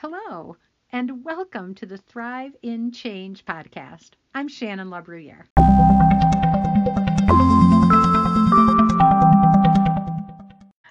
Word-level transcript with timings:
Hello, 0.00 0.58
and 0.92 1.24
welcome 1.24 1.74
to 1.76 1.86
the 1.86 1.96
Thrive 1.96 2.54
in 2.60 2.92
Change 2.92 3.46
podcast. 3.46 4.10
I'm 4.34 4.46
Shannon 4.46 4.90
LaBruyere. 4.90 5.46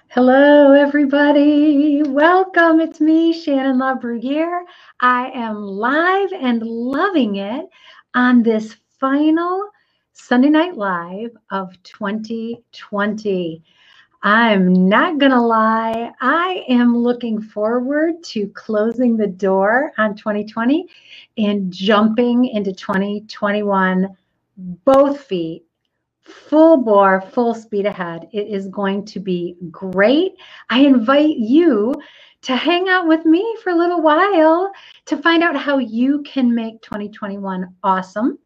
Hello, 0.08 0.72
everybody. 0.72 2.02
Welcome. 2.02 2.80
It's 2.80 3.00
me, 3.00 3.32
Shannon 3.32 3.76
LaBruyere. 3.76 4.62
I 4.98 5.30
am 5.30 5.54
live 5.54 6.32
and 6.32 6.64
loving 6.64 7.36
it 7.36 7.66
on 8.16 8.42
this 8.42 8.74
final 8.98 9.70
Sunday 10.14 10.50
Night 10.50 10.76
Live 10.76 11.30
of 11.52 11.80
2020. 11.84 13.62
I'm 14.26 14.88
not 14.88 15.18
going 15.18 15.30
to 15.30 15.40
lie. 15.40 16.10
I 16.20 16.64
am 16.68 16.98
looking 16.98 17.40
forward 17.40 18.24
to 18.24 18.48
closing 18.56 19.16
the 19.16 19.28
door 19.28 19.92
on 19.98 20.16
2020 20.16 20.88
and 21.38 21.72
jumping 21.72 22.46
into 22.46 22.72
2021, 22.72 24.08
both 24.84 25.20
feet, 25.20 25.64
full 26.22 26.78
bore, 26.78 27.20
full 27.20 27.54
speed 27.54 27.86
ahead. 27.86 28.28
It 28.32 28.48
is 28.48 28.66
going 28.66 29.04
to 29.04 29.20
be 29.20 29.56
great. 29.70 30.32
I 30.70 30.80
invite 30.80 31.36
you 31.36 31.94
to 32.42 32.56
hang 32.56 32.88
out 32.88 33.06
with 33.06 33.24
me 33.26 33.56
for 33.62 33.70
a 33.70 33.76
little 33.78 34.02
while 34.02 34.72
to 35.04 35.16
find 35.18 35.44
out 35.44 35.54
how 35.54 35.78
you 35.78 36.24
can 36.24 36.52
make 36.52 36.82
2021 36.82 37.72
awesome. 37.84 38.40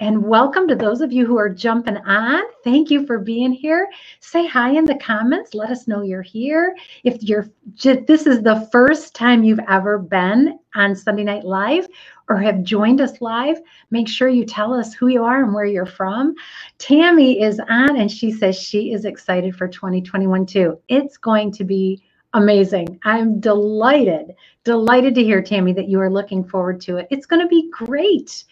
And 0.00 0.24
welcome 0.24 0.66
to 0.68 0.74
those 0.74 1.02
of 1.02 1.12
you 1.12 1.26
who 1.26 1.36
are 1.36 1.50
jumping 1.50 1.98
on. 1.98 2.42
Thank 2.64 2.90
you 2.90 3.04
for 3.04 3.18
being 3.18 3.52
here. 3.52 3.86
Say 4.20 4.46
hi 4.46 4.70
in 4.70 4.86
the 4.86 4.94
comments. 4.94 5.52
Let 5.52 5.68
us 5.68 5.86
know 5.86 6.00
you're 6.00 6.22
here. 6.22 6.74
If 7.04 7.22
you're 7.22 7.50
this 7.82 8.26
is 8.26 8.42
the 8.42 8.66
first 8.72 9.14
time 9.14 9.44
you've 9.44 9.60
ever 9.68 9.98
been 9.98 10.58
on 10.74 10.96
Sunday 10.96 11.22
Night 11.22 11.44
Live 11.44 11.86
or 12.30 12.38
have 12.38 12.62
joined 12.62 13.02
us 13.02 13.20
live, 13.20 13.60
make 13.90 14.08
sure 14.08 14.30
you 14.30 14.46
tell 14.46 14.72
us 14.72 14.94
who 14.94 15.08
you 15.08 15.22
are 15.22 15.44
and 15.44 15.52
where 15.52 15.66
you're 15.66 15.84
from. 15.84 16.34
Tammy 16.78 17.42
is 17.42 17.60
on 17.68 17.98
and 17.98 18.10
she 18.10 18.32
says 18.32 18.58
she 18.58 18.94
is 18.94 19.04
excited 19.04 19.54
for 19.54 19.68
2021 19.68 20.46
too. 20.46 20.78
It's 20.88 21.18
going 21.18 21.52
to 21.52 21.64
be 21.64 22.02
amazing. 22.32 22.98
I'm 23.04 23.38
delighted, 23.38 24.34
delighted 24.64 25.14
to 25.16 25.22
hear, 25.22 25.42
Tammy, 25.42 25.74
that 25.74 25.88
you 25.90 26.00
are 26.00 26.10
looking 26.10 26.42
forward 26.42 26.80
to 26.82 26.96
it. 26.96 27.06
It's 27.10 27.26
going 27.26 27.42
to 27.42 27.48
be 27.48 27.68
great. 27.70 28.44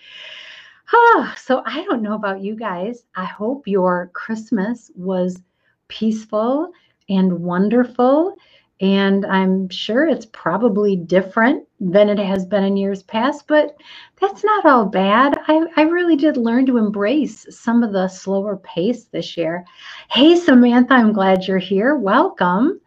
Ah, 0.92 1.34
so 1.39 1.62
I 1.67 1.84
don't 1.84 2.03
know 2.03 2.14
about 2.14 2.42
you 2.42 2.56
guys. 2.56 3.05
I 3.17 3.25
hope 3.27 3.69
your 3.69 4.11
Christmas 4.14 4.91
was 4.97 5.42
peaceful 5.89 6.70
and 7.08 7.41
wonderful. 7.41 8.36
And 8.81 9.27
I'm 9.27 9.69
sure 9.70 10.06
it's 10.09 10.27
probably 10.27 10.97
different 10.97 11.66
than 11.81 12.09
it 12.11 12.19
has 12.19 12.47
been 12.47 12.64
in 12.64 12.77
years 12.77 13.03
past, 13.05 13.47
but 13.48 13.77
that's 14.20 14.44
not 14.44 14.66
all 14.66 14.86
bad. 14.86 15.39
I, 15.48 15.66
I 15.77 15.83
really 15.83 16.16
did 16.16 16.36
learn 16.36 16.66
to 16.66 16.78
embrace 16.78 17.47
some 17.50 17.83
of 17.83 17.92
the 17.92 18.09
slower 18.09 18.56
pace 18.59 19.05
this 19.06 19.36
year. 19.36 19.64
Hey, 20.11 20.36
Samantha, 20.36 20.94
I'm 20.94 21.12
glad 21.12 21.47
you're 21.47 21.59
here. 21.59 21.97
Welcome. 21.97 22.81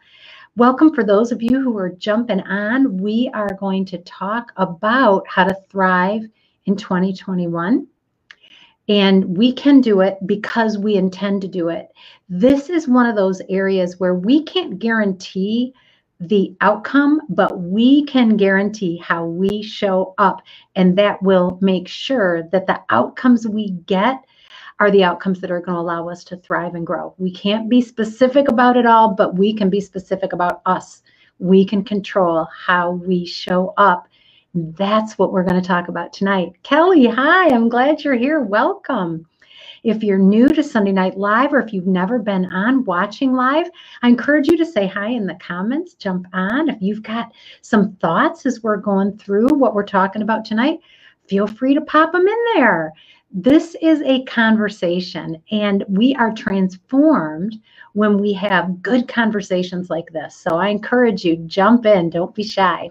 Welcome 0.56 0.94
for 0.94 1.02
those 1.04 1.32
of 1.32 1.42
you 1.42 1.62
who 1.62 1.78
are 1.78 1.90
jumping 1.90 2.42
on. 2.42 2.98
We 2.98 3.30
are 3.34 3.56
going 3.58 3.86
to 3.86 3.98
talk 4.00 4.52
about 4.58 5.26
how 5.26 5.44
to 5.44 5.56
thrive 5.70 6.24
in 6.66 6.76
2021. 6.76 7.86
And 8.88 9.36
we 9.36 9.52
can 9.52 9.80
do 9.80 10.00
it 10.00 10.18
because 10.26 10.76
we 10.76 10.96
intend 10.96 11.42
to 11.42 11.48
do 11.48 11.68
it. 11.68 11.88
This 12.28 12.68
is 12.68 12.88
one 12.88 13.06
of 13.06 13.16
those 13.16 13.40
areas 13.48 14.00
where 14.00 14.14
we 14.14 14.42
can't 14.42 14.78
guarantee 14.78 15.72
the 16.20 16.54
outcome, 16.60 17.20
but 17.28 17.60
we 17.60 18.04
can 18.04 18.36
guarantee 18.36 18.96
how 18.98 19.24
we 19.24 19.62
show 19.62 20.14
up. 20.18 20.42
And 20.76 20.96
that 20.98 21.22
will 21.22 21.58
make 21.60 21.88
sure 21.88 22.44
that 22.52 22.66
the 22.66 22.80
outcomes 22.90 23.46
we 23.46 23.70
get 23.70 24.24
are 24.78 24.90
the 24.90 25.04
outcomes 25.04 25.40
that 25.40 25.50
are 25.50 25.60
going 25.60 25.76
to 25.76 25.80
allow 25.80 26.08
us 26.08 26.24
to 26.24 26.36
thrive 26.36 26.74
and 26.74 26.86
grow. 26.86 27.14
We 27.18 27.32
can't 27.32 27.68
be 27.68 27.80
specific 27.80 28.48
about 28.48 28.76
it 28.76 28.86
all, 28.86 29.14
but 29.14 29.36
we 29.36 29.54
can 29.54 29.70
be 29.70 29.80
specific 29.80 30.32
about 30.32 30.60
us. 30.66 31.02
We 31.38 31.64
can 31.64 31.84
control 31.84 32.48
how 32.66 32.92
we 32.92 33.24
show 33.26 33.74
up 33.76 34.08
that's 34.54 35.18
what 35.18 35.32
we're 35.32 35.44
going 35.44 35.60
to 35.60 35.66
talk 35.66 35.88
about 35.88 36.12
tonight. 36.12 36.52
Kelly, 36.62 37.06
hi, 37.06 37.48
I'm 37.48 37.68
glad 37.68 38.04
you're 38.04 38.14
here. 38.14 38.40
Welcome. 38.40 39.26
If 39.82 40.04
you're 40.04 40.18
new 40.18 40.48
to 40.48 40.62
Sunday 40.62 40.92
Night 40.92 41.16
Live 41.16 41.52
or 41.52 41.60
if 41.60 41.72
you've 41.72 41.86
never 41.86 42.18
been 42.18 42.44
on 42.46 42.84
watching 42.84 43.32
live, 43.32 43.68
I 44.02 44.08
encourage 44.08 44.46
you 44.46 44.56
to 44.58 44.66
say 44.66 44.86
hi 44.86 45.08
in 45.08 45.26
the 45.26 45.34
comments, 45.36 45.94
jump 45.94 46.26
on. 46.32 46.68
If 46.68 46.80
you've 46.80 47.02
got 47.02 47.32
some 47.62 47.94
thoughts 47.96 48.46
as 48.46 48.62
we're 48.62 48.76
going 48.76 49.18
through 49.18 49.48
what 49.48 49.74
we're 49.74 49.86
talking 49.86 50.22
about 50.22 50.44
tonight, 50.44 50.78
feel 51.26 51.46
free 51.46 51.74
to 51.74 51.80
pop 51.80 52.12
them 52.12 52.28
in 52.28 52.44
there. 52.54 52.92
This 53.32 53.74
is 53.80 54.02
a 54.02 54.22
conversation, 54.24 55.42
and 55.50 55.82
we 55.88 56.14
are 56.16 56.34
transformed 56.34 57.58
when 57.94 58.18
we 58.18 58.34
have 58.34 58.82
good 58.82 59.08
conversations 59.08 59.88
like 59.88 60.12
this. 60.12 60.36
So 60.36 60.56
I 60.56 60.68
encourage 60.68 61.24
you, 61.24 61.36
jump 61.46 61.86
in, 61.86 62.10
don't 62.10 62.34
be 62.34 62.44
shy. 62.44 62.90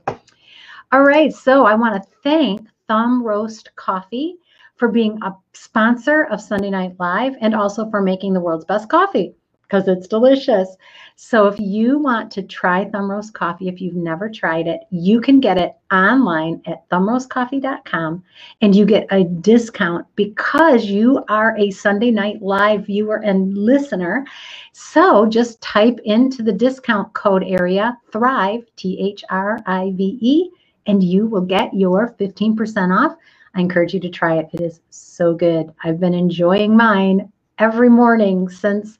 All 0.93 1.03
right, 1.03 1.33
so 1.33 1.63
I 1.65 1.73
want 1.75 2.03
to 2.03 2.09
thank 2.21 2.67
Thumb 2.89 3.23
Roast 3.23 3.73
Coffee 3.77 4.35
for 4.75 4.89
being 4.89 5.17
a 5.23 5.33
sponsor 5.53 6.25
of 6.25 6.41
Sunday 6.41 6.69
Night 6.69 6.95
Live 6.99 7.33
and 7.39 7.55
also 7.55 7.89
for 7.89 8.01
making 8.01 8.33
the 8.33 8.41
world's 8.41 8.65
best 8.65 8.89
coffee 8.89 9.33
because 9.61 9.87
it's 9.87 10.05
delicious. 10.05 10.75
So 11.15 11.47
if 11.47 11.57
you 11.61 11.97
want 11.97 12.29
to 12.31 12.43
try 12.43 12.83
Thumb 12.83 13.09
Roast 13.09 13.33
Coffee, 13.33 13.69
if 13.69 13.79
you've 13.79 13.95
never 13.95 14.29
tried 14.29 14.67
it, 14.67 14.81
you 14.89 15.21
can 15.21 15.39
get 15.39 15.57
it 15.57 15.75
online 15.93 16.61
at 16.65 16.89
thumbroastcoffee.com 16.89 18.21
and 18.59 18.75
you 18.75 18.85
get 18.85 19.07
a 19.11 19.23
discount 19.23 20.05
because 20.17 20.87
you 20.87 21.23
are 21.29 21.55
a 21.57 21.71
Sunday 21.71 22.11
Night 22.11 22.41
Live 22.41 22.87
viewer 22.87 23.21
and 23.23 23.57
listener. 23.57 24.25
So 24.73 25.25
just 25.25 25.61
type 25.61 26.01
into 26.03 26.43
the 26.43 26.51
discount 26.51 27.13
code 27.13 27.45
area 27.45 27.97
Thrive, 28.11 28.65
T 28.75 28.99
H 28.99 29.23
R 29.29 29.57
I 29.65 29.93
V 29.95 30.17
E 30.19 30.49
and 30.87 31.03
you 31.03 31.25
will 31.25 31.41
get 31.41 31.73
your 31.73 32.15
15% 32.19 32.95
off. 32.97 33.17
I 33.55 33.59
encourage 33.61 33.93
you 33.93 33.99
to 33.99 34.09
try 34.09 34.37
it. 34.37 34.49
It 34.53 34.61
is 34.61 34.79
so 34.89 35.33
good. 35.33 35.73
I've 35.83 35.99
been 35.99 36.13
enjoying 36.13 36.75
mine 36.75 37.31
every 37.59 37.89
morning 37.89 38.49
since, 38.49 38.97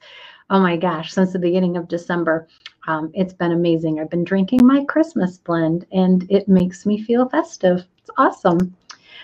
oh 0.50 0.60
my 0.60 0.76
gosh, 0.76 1.12
since 1.12 1.32
the 1.32 1.38
beginning 1.38 1.76
of 1.76 1.88
December. 1.88 2.48
Um, 2.86 3.10
it's 3.14 3.32
been 3.32 3.52
amazing. 3.52 4.00
I've 4.00 4.10
been 4.10 4.24
drinking 4.24 4.66
my 4.66 4.84
Christmas 4.84 5.38
blend 5.38 5.86
and 5.92 6.26
it 6.30 6.48
makes 6.48 6.84
me 6.84 7.02
feel 7.02 7.28
festive. 7.28 7.84
It's 7.98 8.10
awesome. 8.18 8.76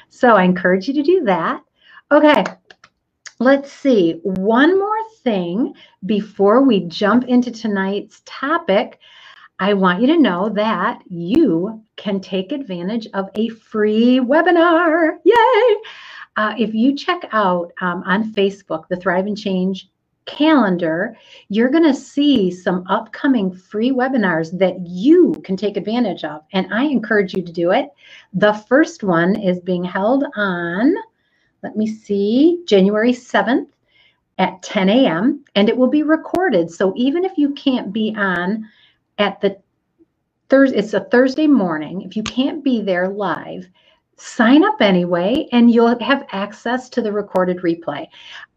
So 0.08 0.34
I 0.36 0.44
encourage 0.44 0.88
you 0.88 0.94
to 0.94 1.02
do 1.02 1.24
that. 1.24 1.62
Okay, 2.10 2.44
let's 3.38 3.70
see. 3.70 4.20
One 4.22 4.78
more 4.78 5.10
thing 5.22 5.74
before 6.06 6.62
we 6.62 6.80
jump 6.84 7.24
into 7.24 7.50
tonight's 7.50 8.22
topic. 8.24 8.98
I 9.58 9.74
want 9.74 10.00
you 10.00 10.06
to 10.08 10.18
know 10.18 10.48
that 10.50 11.02
you 11.08 11.82
can 11.98 12.20
take 12.20 12.52
advantage 12.52 13.06
of 13.12 13.28
a 13.34 13.50
free 13.50 14.20
webinar. 14.20 15.18
Yay! 15.24 15.76
Uh, 16.36 16.54
if 16.56 16.72
you 16.72 16.96
check 16.96 17.28
out 17.32 17.72
um, 17.82 18.02
on 18.06 18.32
Facebook 18.32 18.88
the 18.88 18.96
Thrive 18.96 19.26
and 19.26 19.36
Change 19.36 19.90
calendar, 20.24 21.16
you're 21.48 21.70
going 21.70 21.84
to 21.84 21.94
see 21.94 22.50
some 22.50 22.84
upcoming 22.88 23.52
free 23.52 23.90
webinars 23.90 24.56
that 24.58 24.78
you 24.86 25.34
can 25.44 25.56
take 25.56 25.76
advantage 25.76 26.22
of. 26.22 26.42
And 26.52 26.72
I 26.72 26.84
encourage 26.84 27.34
you 27.34 27.42
to 27.42 27.52
do 27.52 27.72
it. 27.72 27.88
The 28.32 28.52
first 28.52 29.02
one 29.02 29.34
is 29.40 29.58
being 29.60 29.82
held 29.82 30.24
on, 30.36 30.94
let 31.62 31.76
me 31.76 31.86
see, 31.86 32.62
January 32.66 33.12
7th 33.12 33.68
at 34.38 34.62
10 34.62 34.88
a.m. 34.88 35.44
and 35.56 35.68
it 35.68 35.76
will 35.76 35.88
be 35.88 36.04
recorded. 36.04 36.70
So 36.70 36.92
even 36.96 37.24
if 37.24 37.36
you 37.36 37.52
can't 37.54 37.92
be 37.92 38.14
on 38.16 38.68
at 39.18 39.40
the 39.40 39.58
Thursday, 40.48 40.78
it's 40.78 40.94
a 40.94 41.00
Thursday 41.00 41.46
morning. 41.46 42.02
If 42.02 42.16
you 42.16 42.22
can't 42.22 42.64
be 42.64 42.80
there 42.80 43.08
live, 43.08 43.66
sign 44.16 44.64
up 44.64 44.80
anyway, 44.80 45.46
and 45.52 45.70
you'll 45.70 45.98
have 46.00 46.26
access 46.32 46.88
to 46.90 47.02
the 47.02 47.12
recorded 47.12 47.58
replay. 47.58 48.06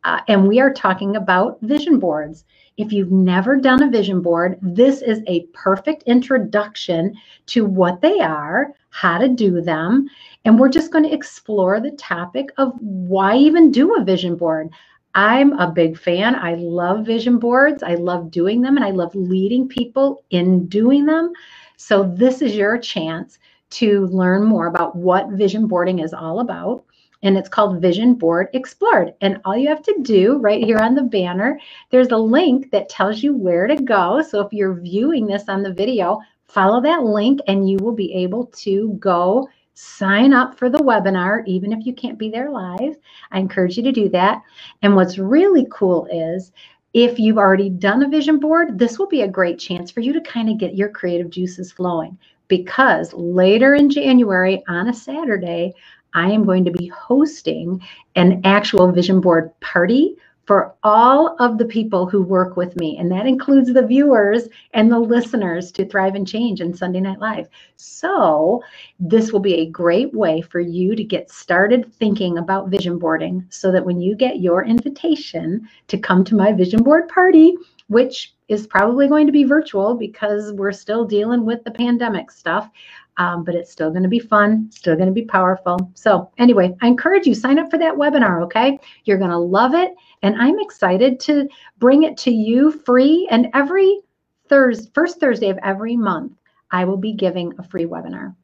Uh, 0.05 0.21
and 0.29 0.47
we 0.47 0.59
are 0.59 0.73
talking 0.73 1.17
about 1.17 1.59
vision 1.61 1.99
boards. 1.99 2.45
If 2.77 2.93
you've 2.93 3.11
never 3.11 3.57
done 3.57 3.83
a 3.83 3.89
vision 3.89 4.21
board, 4.21 4.57
this 4.61 5.01
is 5.01 5.21
a 5.27 5.45
perfect 5.53 6.03
introduction 6.03 7.13
to 7.47 7.65
what 7.65 7.99
they 7.99 8.21
are, 8.21 8.73
how 8.89 9.17
to 9.17 9.27
do 9.27 9.61
them, 9.61 10.07
and 10.45 10.57
we're 10.57 10.69
just 10.69 10.91
going 10.91 11.03
to 11.03 11.13
explore 11.13 11.81
the 11.81 11.91
topic 11.91 12.51
of 12.57 12.73
why 12.79 13.35
even 13.35 13.69
do 13.69 13.95
a 13.95 14.03
vision 14.03 14.35
board. 14.35 14.69
I'm 15.13 15.51
a 15.59 15.69
big 15.69 15.97
fan. 15.97 16.35
I 16.35 16.55
love 16.55 17.05
vision 17.05 17.37
boards. 17.37 17.83
I 17.83 17.95
love 17.95 18.31
doing 18.31 18.61
them 18.61 18.77
and 18.77 18.85
I 18.85 18.91
love 18.91 19.13
leading 19.13 19.67
people 19.67 20.23
in 20.29 20.67
doing 20.67 21.05
them. 21.05 21.33
So, 21.83 22.03
this 22.03 22.43
is 22.43 22.55
your 22.55 22.77
chance 22.77 23.39
to 23.71 24.05
learn 24.07 24.43
more 24.43 24.67
about 24.67 24.95
what 24.95 25.31
vision 25.31 25.65
boarding 25.65 25.97
is 25.97 26.13
all 26.13 26.39
about. 26.39 26.85
And 27.23 27.35
it's 27.35 27.49
called 27.49 27.81
Vision 27.81 28.13
Board 28.13 28.49
Explored. 28.53 29.15
And 29.19 29.41
all 29.45 29.57
you 29.57 29.67
have 29.69 29.81
to 29.83 29.99
do 30.03 30.37
right 30.37 30.63
here 30.63 30.77
on 30.77 30.93
the 30.93 31.01
banner, 31.01 31.59
there's 31.89 32.11
a 32.11 32.17
link 32.17 32.69
that 32.69 32.87
tells 32.87 33.23
you 33.23 33.35
where 33.35 33.65
to 33.65 33.75
go. 33.77 34.21
So, 34.21 34.41
if 34.41 34.53
you're 34.53 34.79
viewing 34.79 35.25
this 35.25 35.49
on 35.49 35.63
the 35.63 35.73
video, 35.73 36.19
follow 36.45 36.81
that 36.81 37.01
link 37.01 37.39
and 37.47 37.67
you 37.67 37.77
will 37.77 37.95
be 37.95 38.13
able 38.13 38.45
to 38.57 38.95
go 38.99 39.49
sign 39.73 40.33
up 40.33 40.59
for 40.59 40.69
the 40.69 40.77
webinar, 40.77 41.43
even 41.47 41.73
if 41.73 41.83
you 41.87 41.95
can't 41.95 42.19
be 42.19 42.29
there 42.29 42.51
live. 42.51 42.95
I 43.31 43.39
encourage 43.39 43.75
you 43.75 43.83
to 43.83 43.91
do 43.91 44.07
that. 44.09 44.43
And 44.83 44.95
what's 44.95 45.17
really 45.17 45.65
cool 45.71 46.05
is 46.11 46.51
if 46.93 47.19
you've 47.19 47.37
already 47.37 47.69
done 47.69 48.03
a 48.03 48.09
vision 48.09 48.39
board, 48.39 48.77
this 48.77 48.99
will 48.99 49.07
be 49.07 49.21
a 49.21 49.27
great 49.27 49.57
chance 49.59 49.91
for 49.91 50.01
you 50.01 50.11
to 50.13 50.21
kind 50.21 50.49
of 50.49 50.57
get 50.57 50.75
your 50.75 50.89
creative 50.89 51.29
juices 51.29 51.71
flowing. 51.71 52.17
Because 52.47 53.13
later 53.13 53.75
in 53.75 53.89
January 53.89 54.61
on 54.67 54.89
a 54.89 54.93
Saturday, 54.93 55.73
I 56.13 56.29
am 56.31 56.43
going 56.45 56.65
to 56.65 56.71
be 56.71 56.87
hosting 56.87 57.81
an 58.15 58.41
actual 58.43 58.91
vision 58.91 59.21
board 59.21 59.57
party 59.61 60.17
for 60.45 60.73
all 60.83 61.35
of 61.39 61.57
the 61.57 61.65
people 61.65 62.07
who 62.07 62.21
work 62.21 62.57
with 62.57 62.75
me. 62.75 62.97
And 62.97 63.11
that 63.11 63.27
includes 63.27 63.71
the 63.71 63.85
viewers 63.85 64.47
and 64.73 64.91
the 64.91 64.99
listeners 64.99 65.71
to 65.73 65.85
Thrive 65.85 66.15
and 66.15 66.27
Change 66.27 66.61
and 66.61 66.77
Sunday 66.77 66.99
Night 66.99 67.19
Live. 67.19 67.47
So, 67.77 68.63
this 68.99 69.31
will 69.31 69.39
be 69.39 69.55
a 69.55 69.69
great 69.69 70.13
way 70.13 70.41
for 70.41 70.59
you 70.59 70.95
to 70.95 71.03
get 71.03 71.29
started 71.29 71.93
thinking 71.93 72.37
about 72.37 72.69
vision 72.69 72.97
boarding 72.97 73.45
so 73.49 73.71
that 73.71 73.85
when 73.85 74.01
you 74.01 74.15
get 74.15 74.39
your 74.39 74.63
invitation 74.65 75.67
to 75.87 75.97
come 75.97 76.23
to 76.25 76.35
my 76.35 76.51
vision 76.51 76.83
board 76.83 77.07
party, 77.07 77.55
which 77.87 78.33
is 78.47 78.67
probably 78.67 79.07
going 79.07 79.25
to 79.25 79.33
be 79.33 79.43
virtual 79.43 79.95
because 79.95 80.53
we're 80.53 80.71
still 80.71 81.05
dealing 81.05 81.45
with 81.45 81.63
the 81.63 81.71
pandemic 81.71 82.31
stuff. 82.31 82.69
Um, 83.17 83.43
but 83.43 83.55
it's 83.55 83.71
still 83.71 83.91
going 83.91 84.03
to 84.03 84.09
be 84.09 84.19
fun, 84.19 84.69
still 84.71 84.95
going 84.95 85.07
to 85.07 85.13
be 85.13 85.25
powerful. 85.25 85.91
So, 85.93 86.31
anyway, 86.37 86.73
I 86.81 86.87
encourage 86.87 87.27
you 87.27 87.35
sign 87.35 87.59
up 87.59 87.69
for 87.69 87.77
that 87.77 87.93
webinar, 87.93 88.41
okay? 88.43 88.79
You're 89.03 89.17
going 89.17 89.29
to 89.31 89.37
love 89.37 89.73
it. 89.73 89.93
And 90.21 90.35
I'm 90.41 90.59
excited 90.59 91.19
to 91.21 91.47
bring 91.77 92.03
it 92.03 92.17
to 92.17 92.31
you 92.31 92.71
free. 92.71 93.27
And 93.31 93.47
every 93.53 94.01
Thursday, 94.49 94.89
first 94.93 95.19
Thursday 95.19 95.49
of 95.49 95.57
every 95.63 95.95
month, 95.97 96.33
I 96.71 96.85
will 96.85 96.97
be 96.97 97.13
giving 97.13 97.53
a 97.57 97.63
free 97.63 97.85
webinar. 97.85 98.35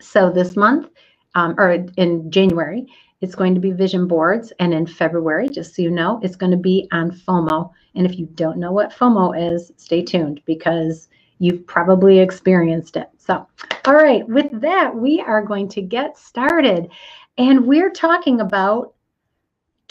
So, 0.00 0.30
this 0.30 0.56
month, 0.56 0.90
um, 1.34 1.54
or 1.58 1.72
in 1.96 2.30
January, 2.30 2.86
it's 3.20 3.34
going 3.34 3.54
to 3.54 3.60
be 3.60 3.70
vision 3.70 4.06
boards. 4.06 4.52
And 4.58 4.74
in 4.74 4.86
February, 4.86 5.48
just 5.48 5.74
so 5.74 5.82
you 5.82 5.90
know, 5.90 6.20
it's 6.22 6.36
going 6.36 6.50
to 6.50 6.58
be 6.58 6.88
on 6.92 7.10
FOMO. 7.10 7.70
And 7.94 8.06
if 8.06 8.18
you 8.18 8.26
don't 8.34 8.58
know 8.58 8.72
what 8.72 8.92
FOMO 8.92 9.54
is, 9.54 9.70
stay 9.76 10.02
tuned 10.02 10.40
because 10.44 11.08
you've 11.38 11.66
probably 11.66 12.18
experienced 12.18 12.96
it. 12.96 13.08
So, 13.18 13.46
all 13.84 13.94
right, 13.94 14.26
with 14.28 14.60
that, 14.60 14.94
we 14.94 15.20
are 15.20 15.42
going 15.42 15.68
to 15.70 15.82
get 15.82 16.18
started. 16.18 16.90
And 17.38 17.66
we're 17.66 17.90
talking 17.90 18.40
about 18.40 18.94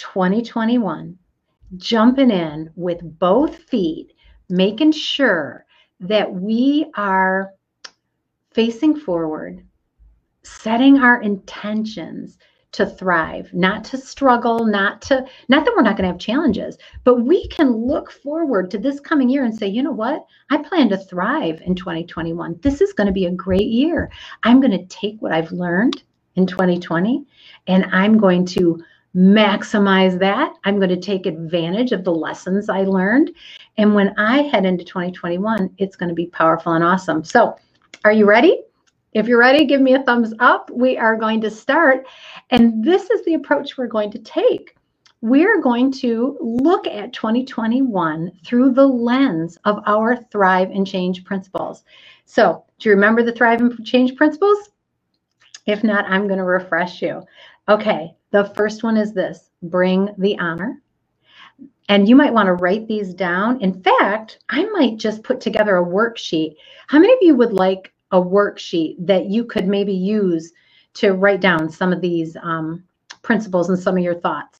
2021, 0.01 1.15
jumping 1.77 2.31
in 2.31 2.71
with 2.75 2.99
both 3.19 3.55
feet, 3.55 4.13
making 4.49 4.91
sure 4.91 5.65
that 5.99 6.33
we 6.33 6.91
are 6.97 7.53
facing 8.51 8.95
forward, 8.95 9.63
setting 10.41 10.97
our 10.97 11.21
intentions 11.21 12.39
to 12.71 12.85
thrive, 12.85 13.53
not 13.53 13.83
to 13.83 13.97
struggle, 13.97 14.65
not 14.65 15.01
to, 15.03 15.23
not 15.49 15.65
that 15.65 15.73
we're 15.75 15.83
not 15.83 15.97
going 15.97 16.07
to 16.07 16.11
have 16.11 16.19
challenges, 16.19 16.77
but 17.03 17.21
we 17.21 17.47
can 17.49 17.71
look 17.71 18.11
forward 18.11 18.71
to 18.71 18.79
this 18.79 18.99
coming 18.99 19.29
year 19.29 19.43
and 19.43 19.55
say, 19.55 19.67
you 19.67 19.83
know 19.83 19.91
what? 19.91 20.25
I 20.49 20.57
plan 20.57 20.89
to 20.89 20.97
thrive 20.97 21.61
in 21.65 21.75
2021. 21.75 22.59
This 22.61 22.81
is 22.81 22.93
going 22.93 23.07
to 23.07 23.13
be 23.13 23.25
a 23.25 23.31
great 23.31 23.67
year. 23.67 24.09
I'm 24.43 24.59
going 24.61 24.71
to 24.71 24.85
take 24.85 25.21
what 25.21 25.31
I've 25.31 25.51
learned 25.51 26.01
in 26.35 26.47
2020 26.47 27.25
and 27.67 27.85
I'm 27.91 28.17
going 28.17 28.45
to 28.47 28.81
maximize 29.15 30.17
that. 30.19 30.53
I'm 30.63 30.77
going 30.77 30.89
to 30.89 30.99
take 30.99 31.25
advantage 31.25 31.91
of 31.91 32.03
the 32.03 32.13
lessons 32.13 32.69
I 32.69 32.83
learned. 32.83 33.31
And 33.77 33.93
when 33.93 34.17
I 34.17 34.43
head 34.43 34.65
into 34.65 34.85
2021, 34.85 35.75
it's 35.77 35.95
going 35.95 36.09
to 36.09 36.15
be 36.15 36.27
powerful 36.27 36.73
and 36.73 36.83
awesome. 36.83 37.23
So, 37.23 37.57
are 38.05 38.11
you 38.13 38.25
ready? 38.25 38.61
If 39.13 39.27
you're 39.27 39.39
ready, 39.39 39.65
give 39.65 39.81
me 39.81 39.93
a 39.93 40.03
thumbs 40.03 40.33
up. 40.39 40.71
We 40.71 40.97
are 40.97 41.17
going 41.17 41.41
to 41.41 41.51
start. 41.51 42.07
And 42.49 42.83
this 42.83 43.09
is 43.09 43.23
the 43.25 43.33
approach 43.33 43.77
we're 43.77 43.87
going 43.87 44.11
to 44.11 44.19
take. 44.19 44.77
We're 45.19 45.61
going 45.61 45.91
to 45.93 46.37
look 46.41 46.87
at 46.87 47.13
2021 47.13 48.31
through 48.45 48.71
the 48.71 48.87
lens 48.87 49.57
of 49.65 49.83
our 49.85 50.15
Thrive 50.15 50.71
and 50.71 50.87
Change 50.87 51.25
principles. 51.25 51.83
So, 52.25 52.63
do 52.79 52.89
you 52.89 52.95
remember 52.95 53.21
the 53.21 53.33
Thrive 53.33 53.59
and 53.59 53.85
Change 53.85 54.15
principles? 54.15 54.69
If 55.67 55.83
not, 55.83 56.05
I'm 56.05 56.27
going 56.27 56.39
to 56.39 56.45
refresh 56.45 57.01
you. 57.01 57.21
Okay, 57.69 58.15
the 58.31 58.45
first 58.55 58.83
one 58.83 58.97
is 58.97 59.13
this 59.13 59.49
bring 59.63 60.09
the 60.17 60.37
honor. 60.39 60.81
And 61.89 62.07
you 62.07 62.15
might 62.15 62.33
want 62.33 62.47
to 62.47 62.53
write 62.53 62.87
these 62.87 63.13
down. 63.13 63.61
In 63.61 63.83
fact, 63.83 64.39
I 64.49 64.63
might 64.65 64.97
just 64.97 65.23
put 65.23 65.41
together 65.41 65.77
a 65.77 65.85
worksheet. 65.85 66.55
How 66.87 66.99
many 66.99 67.11
of 67.13 67.19
you 67.21 67.35
would 67.35 67.51
like 67.53 67.93
a 68.11 68.21
worksheet 68.21 68.95
that 68.99 69.25
you 69.25 69.45
could 69.45 69.67
maybe 69.67 69.93
use 69.93 70.51
to 70.93 71.11
write 71.11 71.41
down 71.41 71.69
some 71.69 71.93
of 71.93 72.01
these 72.01 72.35
um, 72.41 72.83
principles 73.21 73.69
and 73.69 73.79
some 73.79 73.97
of 73.97 74.03
your 74.03 74.19
thoughts. 74.19 74.59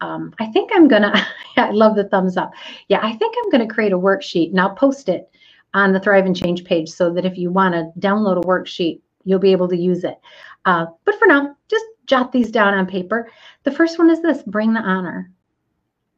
Um, 0.00 0.32
I 0.38 0.46
think 0.46 0.70
I'm 0.74 0.88
gonna, 0.88 1.12
I 1.56 1.70
love 1.70 1.96
the 1.96 2.08
thumbs 2.08 2.36
up. 2.36 2.52
Yeah, 2.88 3.00
I 3.02 3.12
think 3.12 3.34
I'm 3.38 3.50
gonna 3.50 3.68
create 3.68 3.92
a 3.92 3.98
worksheet 3.98 4.50
and 4.50 4.60
I'll 4.60 4.74
post 4.74 5.08
it 5.08 5.28
on 5.74 5.92
the 5.92 6.00
Thrive 6.00 6.26
and 6.26 6.36
Change 6.36 6.64
page 6.64 6.90
so 6.90 7.12
that 7.12 7.24
if 7.24 7.36
you 7.36 7.50
wanna 7.50 7.90
download 7.98 8.38
a 8.38 8.46
worksheet, 8.46 9.00
you'll 9.24 9.38
be 9.38 9.52
able 9.52 9.68
to 9.68 9.76
use 9.76 10.04
it. 10.04 10.18
Uh, 10.64 10.86
but 11.04 11.18
for 11.18 11.26
now, 11.26 11.56
just 11.68 11.84
jot 12.06 12.32
these 12.32 12.50
down 12.50 12.74
on 12.74 12.86
paper. 12.86 13.30
The 13.64 13.70
first 13.70 13.98
one 13.98 14.10
is 14.10 14.22
this, 14.22 14.42
bring 14.42 14.72
the 14.72 14.80
honor. 14.80 15.30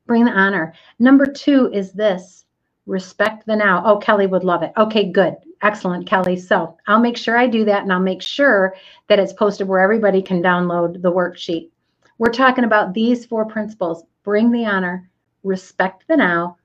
Bring 0.06 0.24
the 0.24 0.32
honor. 0.32 0.74
Number 0.98 1.26
two 1.26 1.70
is 1.72 1.92
this, 1.92 2.44
respect 2.86 3.46
the 3.46 3.56
now. 3.56 3.82
Oh, 3.84 3.98
Kelly 3.98 4.26
would 4.26 4.44
love 4.44 4.62
it. 4.62 4.72
Okay, 4.76 5.10
good. 5.10 5.36
Excellent, 5.62 6.06
Kelly. 6.06 6.36
So 6.36 6.76
I'll 6.86 7.00
make 7.00 7.16
sure 7.16 7.36
I 7.36 7.46
do 7.46 7.64
that 7.64 7.82
and 7.82 7.92
I'll 7.92 8.00
make 8.00 8.22
sure 8.22 8.74
that 9.08 9.18
it's 9.18 9.32
posted 9.32 9.66
where 9.66 9.80
everybody 9.80 10.22
can 10.22 10.42
download 10.42 11.02
the 11.02 11.12
worksheet. 11.12 11.70
We're 12.18 12.32
talking 12.32 12.64
about 12.64 12.94
these 12.94 13.26
four 13.26 13.44
principles 13.44 14.04
bring 14.24 14.50
the 14.50 14.66
honor, 14.66 15.08
respect 15.42 16.04
the 16.08 16.16
now, 16.16 16.56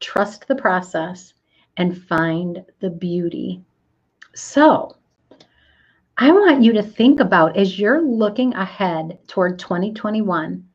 trust 0.00 0.48
the 0.48 0.54
process, 0.54 1.34
and 1.76 2.02
find 2.04 2.64
the 2.80 2.90
beauty. 2.90 3.62
So 4.34 4.96
I 6.22 6.32
want 6.32 6.62
you 6.62 6.74
to 6.74 6.82
think 6.82 7.18
about 7.18 7.56
as 7.56 7.78
you're 7.78 8.02
looking 8.02 8.52
ahead 8.52 9.20
toward 9.26 9.58
2021, 9.58 10.68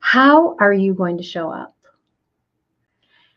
how 0.00 0.56
are 0.58 0.72
you 0.72 0.94
going 0.94 1.16
to 1.16 1.22
show 1.22 1.48
up? 1.48 1.76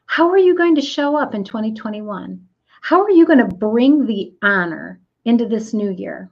How 0.08 0.30
are 0.30 0.38
you 0.40 0.58
going 0.58 0.74
to 0.74 0.82
show 0.82 1.16
up 1.16 1.36
in 1.36 1.44
2021? 1.44 2.44
How 2.82 3.04
are 3.04 3.12
you 3.12 3.28
going 3.28 3.38
to 3.38 3.56
bring 3.56 4.08
the 4.08 4.34
honor 4.42 5.00
into 5.26 5.48
this 5.48 5.76
new 5.76 5.92
year? 5.92 6.32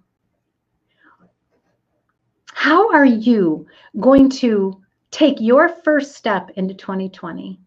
How 2.56 2.92
are 2.92 3.06
you 3.06 3.68
going 4.00 4.28
to 4.42 4.82
take 5.12 5.40
your 5.40 5.70
first 5.70 6.16
step 6.16 6.50
into 6.56 6.74
2020? 6.74 7.60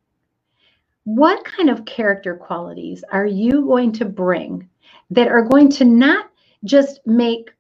What 1.05 1.45
kind 1.45 1.71
of 1.71 1.85
character 1.85 2.35
qualities 2.35 3.05
are 3.13 3.27
you 3.27 3.65
going 3.65 3.93
to 3.93 4.05
bring 4.05 4.69
that 5.11 5.29
are 5.29 5.43
going 5.43 5.69
to 5.71 5.85
not 5.85 6.34
just 6.65 7.01
make 7.07 7.53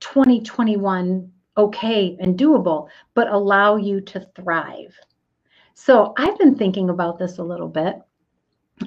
2021 0.00 1.30
okay 1.56 2.16
and 2.20 2.38
doable, 2.38 2.88
but 3.14 3.28
allow 3.28 3.76
you 3.76 4.00
to 4.00 4.26
thrive? 4.34 4.94
So 5.74 6.12
I've 6.16 6.38
been 6.38 6.56
thinking 6.56 6.90
about 6.90 7.18
this 7.18 7.38
a 7.38 7.44
little 7.44 7.68
bit. 7.68 7.96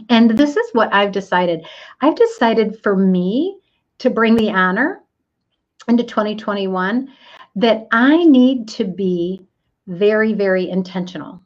And 0.09 0.31
this 0.31 0.55
is 0.55 0.69
what 0.73 0.93
I've 0.93 1.11
decided. 1.11 1.65
I've 1.99 2.15
decided 2.15 2.81
for 2.81 2.95
me 2.95 3.57
to 3.99 4.09
bring 4.09 4.35
the 4.35 4.51
honor 4.51 5.01
into 5.87 6.03
2021 6.03 7.09
that 7.55 7.87
I 7.91 8.23
need 8.23 8.67
to 8.69 8.85
be 8.85 9.41
very, 9.87 10.33
very 10.33 10.69
intentional. 10.69 11.41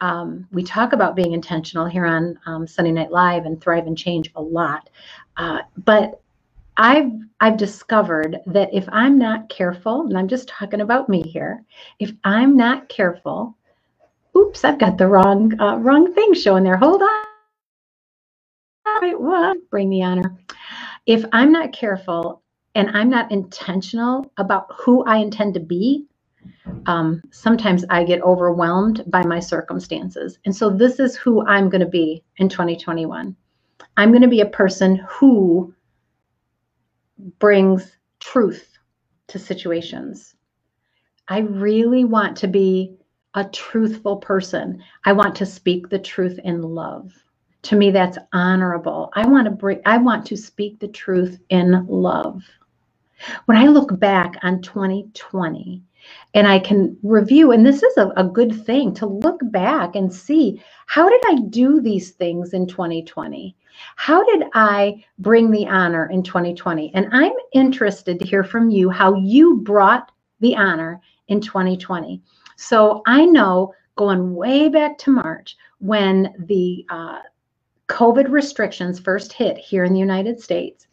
Um, 0.00 0.46
we 0.52 0.62
talk 0.62 0.92
about 0.92 1.16
being 1.16 1.32
intentional 1.32 1.86
here 1.86 2.04
on 2.04 2.38
um, 2.46 2.66
Sunday 2.66 2.92
Night 2.92 3.10
Live 3.10 3.44
and 3.46 3.60
Thrive 3.60 3.86
and 3.86 3.96
Change 3.96 4.30
a 4.34 4.42
lot, 4.42 4.88
uh, 5.36 5.60
but 5.76 6.22
I've 6.76 7.12
I've 7.40 7.56
discovered 7.58 8.38
that 8.46 8.70
if 8.74 8.88
I'm 8.92 9.18
not 9.18 9.48
careful, 9.50 10.02
and 10.06 10.18
I'm 10.18 10.28
just 10.28 10.48
talking 10.48 10.80
about 10.82 11.08
me 11.08 11.22
here, 11.22 11.64
if 12.00 12.12
I'm 12.24 12.56
not 12.56 12.88
careful, 12.88 13.56
oops, 14.36 14.64
I've 14.64 14.78
got 14.80 14.98
the 14.98 15.08
wrong 15.08 15.58
uh, 15.60 15.76
wrong 15.78 16.14
thing 16.14 16.34
showing 16.34 16.64
there. 16.64 16.76
Hold 16.78 17.02
on 17.02 17.24
right 19.02 19.20
one, 19.20 19.60
bring 19.70 19.90
the 19.90 20.02
honor. 20.02 20.36
If 21.06 21.24
I'm 21.32 21.52
not 21.52 21.72
careful 21.72 22.42
and 22.74 22.90
I'm 22.96 23.10
not 23.10 23.32
intentional 23.32 24.30
about 24.38 24.68
who 24.78 25.04
I 25.04 25.18
intend 25.18 25.54
to 25.54 25.60
be, 25.60 26.06
um, 26.86 27.22
sometimes 27.32 27.84
I 27.90 28.04
get 28.04 28.22
overwhelmed 28.22 29.04
by 29.08 29.24
my 29.24 29.40
circumstances. 29.40 30.38
And 30.46 30.54
so 30.56 30.70
this 30.70 31.00
is 31.00 31.16
who 31.16 31.46
I'm 31.46 31.70
going 31.70 31.82
to 31.82 31.88
be 31.88 32.24
in 32.38 32.48
2021. 32.48 33.36
I'm 33.98 34.10
going 34.10 34.22
to 34.22 34.28
be 34.28 34.42
a 34.42 34.46
person 34.46 34.96
who 35.08 35.74
brings 37.38 37.96
truth 38.20 38.78
to 39.28 39.38
situations. 39.38 40.34
I 41.28 41.40
really 41.40 42.04
want 42.04 42.36
to 42.38 42.48
be 42.48 42.96
a 43.34 43.44
truthful 43.44 44.18
person. 44.18 44.82
I 45.04 45.12
want 45.12 45.36
to 45.36 45.46
speak 45.46 45.88
the 45.90 45.98
truth 46.00 46.38
in 46.44 46.62
love 46.62 47.12
To 47.64 47.76
me, 47.76 47.92
that's 47.92 48.18
honorable. 48.32 49.10
I 49.14 49.28
want 49.28 49.46
to 49.46 49.52
bring, 49.52 49.82
I 49.86 49.98
want 49.98 50.26
to 50.28 50.38
speak 50.38 50.80
the 50.80 50.88
truth 50.88 51.40
in 51.50 51.86
love. 51.88 52.42
When 53.46 53.58
I 53.58 53.66
look 53.68 53.98
back 54.00 54.36
on 54.42 54.62
2020 54.62 55.82
and 56.34 56.48
I 56.48 56.58
can 56.60 56.98
review, 57.02 57.52
and 57.52 57.66
this 57.66 57.82
is 57.82 57.96
a, 57.98 58.08
a 58.16 58.24
good 58.24 58.64
thing 58.66 58.94
to 58.96 59.06
look 59.06 59.40
back 59.52 59.96
and 59.96 60.12
see 60.14 60.62
how 60.86 61.08
did 61.10 61.22
I 61.28 61.40
do 61.50 61.80
these 61.80 62.12
things 62.12 62.54
in 62.54 62.66
2020? 62.68 63.56
How 63.96 64.24
did 64.24 64.44
I 64.54 65.04
bring 65.18 65.50
the 65.50 65.66
honor 65.66 66.10
in 66.10 66.22
2020? 66.22 66.92
And 66.94 67.08
I'm 67.12 67.32
interested 67.52 68.18
to 68.18 68.26
hear 68.26 68.44
from 68.44 68.70
you 68.70 68.90
how 68.90 69.14
you 69.14 69.58
brought 69.58 70.12
the 70.40 70.56
honor 70.56 71.00
in 71.28 71.40
2020. 71.40 72.22
So 72.56 73.02
I 73.06 73.24
know 73.24 73.74
going 73.96 74.34
way 74.34 74.68
back 74.68 74.98
to 74.98 75.10
March 75.10 75.56
when 75.78 76.34
the 76.38 76.84
uh, 76.88 77.20
COVID 77.88 78.30
restrictions 78.30 78.98
first 78.98 79.32
hit 79.32 79.56
here 79.56 79.84
in 79.84 79.92
the 79.92 79.98
United 79.98 80.40
States, 80.40 80.86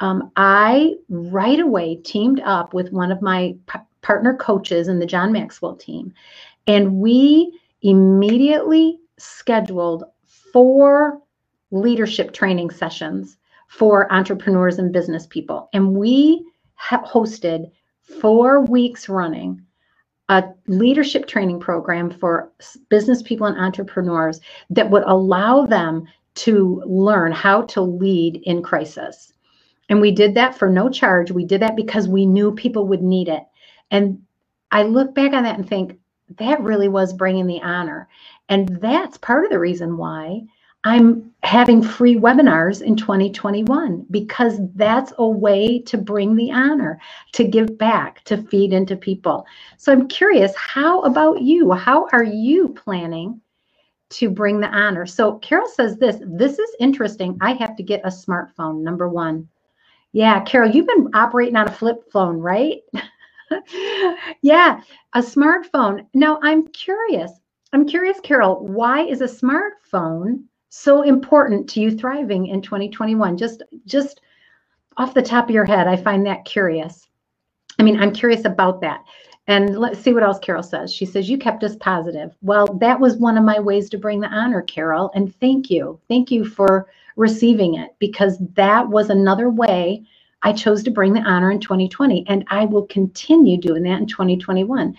um, 0.00 0.30
I 0.36 0.94
right 1.08 1.60
away 1.60 1.96
teamed 1.96 2.40
up 2.40 2.72
with 2.72 2.92
one 2.92 3.12
of 3.12 3.20
my 3.20 3.54
p- 3.66 3.78
partner 4.02 4.34
coaches 4.34 4.88
in 4.88 4.98
the 4.98 5.06
John 5.06 5.32
Maxwell 5.32 5.76
team, 5.76 6.12
and 6.66 6.94
we 6.94 7.58
immediately 7.82 8.98
scheduled 9.18 10.04
four 10.24 11.20
leadership 11.70 12.32
training 12.32 12.70
sessions 12.70 13.36
for 13.68 14.12
entrepreneurs 14.12 14.78
and 14.78 14.92
business 14.92 15.26
people. 15.26 15.68
And 15.72 15.94
we 15.94 16.44
hosted 16.80 17.70
four 18.00 18.60
weeks 18.62 19.08
running 19.08 19.62
a 20.28 20.44
leadership 20.68 21.26
training 21.26 21.60
program 21.60 22.10
for 22.10 22.52
business 22.88 23.22
people 23.22 23.46
and 23.46 23.58
entrepreneurs 23.58 24.40
that 24.70 24.90
would 24.90 25.02
allow 25.06 25.66
them 25.66 26.06
to 26.34 26.82
learn 26.86 27.32
how 27.32 27.62
to 27.62 27.80
lead 27.80 28.40
in 28.44 28.62
crisis. 28.62 29.32
And 29.88 30.00
we 30.00 30.12
did 30.12 30.34
that 30.36 30.56
for 30.56 30.68
no 30.68 30.88
charge. 30.88 31.32
We 31.32 31.44
did 31.44 31.60
that 31.62 31.74
because 31.74 32.06
we 32.08 32.26
knew 32.26 32.52
people 32.52 32.86
would 32.86 33.02
need 33.02 33.28
it. 33.28 33.42
And 33.90 34.22
I 34.70 34.84
look 34.84 35.14
back 35.14 35.32
on 35.32 35.42
that 35.42 35.58
and 35.58 35.68
think 35.68 35.98
that 36.38 36.62
really 36.62 36.88
was 36.88 37.12
bringing 37.12 37.48
the 37.48 37.60
honor. 37.60 38.08
And 38.48 38.68
that's 38.80 39.18
part 39.18 39.44
of 39.44 39.50
the 39.50 39.58
reason 39.58 39.96
why 39.96 40.42
I'm 40.84 41.32
having 41.42 41.82
free 41.82 42.16
webinars 42.16 42.80
in 42.82 42.96
2021 42.96 44.06
because 44.10 44.58
that's 44.74 45.12
a 45.18 45.28
way 45.28 45.80
to 45.82 45.98
bring 45.98 46.36
the 46.36 46.52
honor, 46.52 47.00
to 47.32 47.44
give 47.44 47.76
back, 47.76 48.24
to 48.24 48.42
feed 48.44 48.72
into 48.72 48.96
people. 48.96 49.46
So 49.76 49.92
I'm 49.92 50.08
curious, 50.08 50.54
how 50.56 51.02
about 51.02 51.42
you? 51.42 51.72
How 51.72 52.08
are 52.12 52.24
you 52.24 52.70
planning 52.70 53.40
to 54.10 54.30
bring 54.30 54.60
the 54.60 54.68
honor? 54.68 55.06
So 55.06 55.38
Carol 55.40 55.68
says 55.68 55.98
this 55.98 56.16
this 56.26 56.58
is 56.58 56.76
interesting. 56.80 57.38
I 57.42 57.54
have 57.54 57.76
to 57.76 57.82
get 57.82 58.02
a 58.04 58.08
smartphone, 58.08 58.82
number 58.82 59.08
one. 59.08 59.48
Yeah, 60.12 60.40
Carol, 60.44 60.70
you've 60.70 60.86
been 60.88 61.10
operating 61.14 61.56
on 61.56 61.68
a 61.68 61.72
flip 61.72 62.10
phone, 62.12 62.38
right? 62.38 62.78
yeah, 64.42 64.82
a 65.14 65.20
smartphone. 65.20 66.06
Now 66.14 66.40
I'm 66.42 66.68
curious. 66.68 67.32
I'm 67.72 67.86
curious, 67.86 68.20
Carol, 68.20 68.66
why 68.66 69.02
is 69.06 69.20
a 69.20 69.26
smartphone? 69.26 70.44
So 70.70 71.02
important 71.02 71.68
to 71.70 71.80
you 71.80 71.90
thriving 71.90 72.46
in 72.46 72.62
2021? 72.62 73.36
Just 73.36 73.62
just 73.84 74.20
off 74.96 75.14
the 75.14 75.22
top 75.22 75.48
of 75.48 75.54
your 75.54 75.64
head, 75.64 75.86
I 75.86 75.96
find 75.96 76.26
that 76.26 76.44
curious. 76.44 77.08
I 77.78 77.82
mean, 77.82 78.00
I'm 78.00 78.12
curious 78.12 78.44
about 78.44 78.80
that. 78.82 79.04
And 79.46 79.78
let's 79.78 79.98
see 79.98 80.12
what 80.12 80.22
else 80.22 80.38
Carol 80.38 80.62
says. 80.62 80.92
She 80.92 81.06
says, 81.06 81.28
You 81.28 81.38
kept 81.38 81.64
us 81.64 81.74
positive. 81.76 82.32
Well, 82.42 82.66
that 82.78 83.00
was 83.00 83.16
one 83.16 83.36
of 83.38 83.44
my 83.44 83.58
ways 83.58 83.90
to 83.90 83.98
bring 83.98 84.20
the 84.20 84.28
honor, 84.28 84.62
Carol. 84.62 85.10
And 85.14 85.34
thank 85.40 85.70
you. 85.70 85.98
Thank 86.08 86.30
you 86.30 86.44
for 86.44 86.88
receiving 87.16 87.74
it 87.74 87.96
because 87.98 88.38
that 88.54 88.88
was 88.88 89.10
another 89.10 89.50
way 89.50 90.04
I 90.42 90.52
chose 90.52 90.82
to 90.84 90.90
bring 90.90 91.12
the 91.12 91.20
honor 91.20 91.50
in 91.50 91.60
2020. 91.60 92.24
And 92.28 92.44
I 92.48 92.64
will 92.64 92.86
continue 92.86 93.58
doing 93.58 93.82
that 93.84 94.00
in 94.00 94.06
2021. 94.06 94.96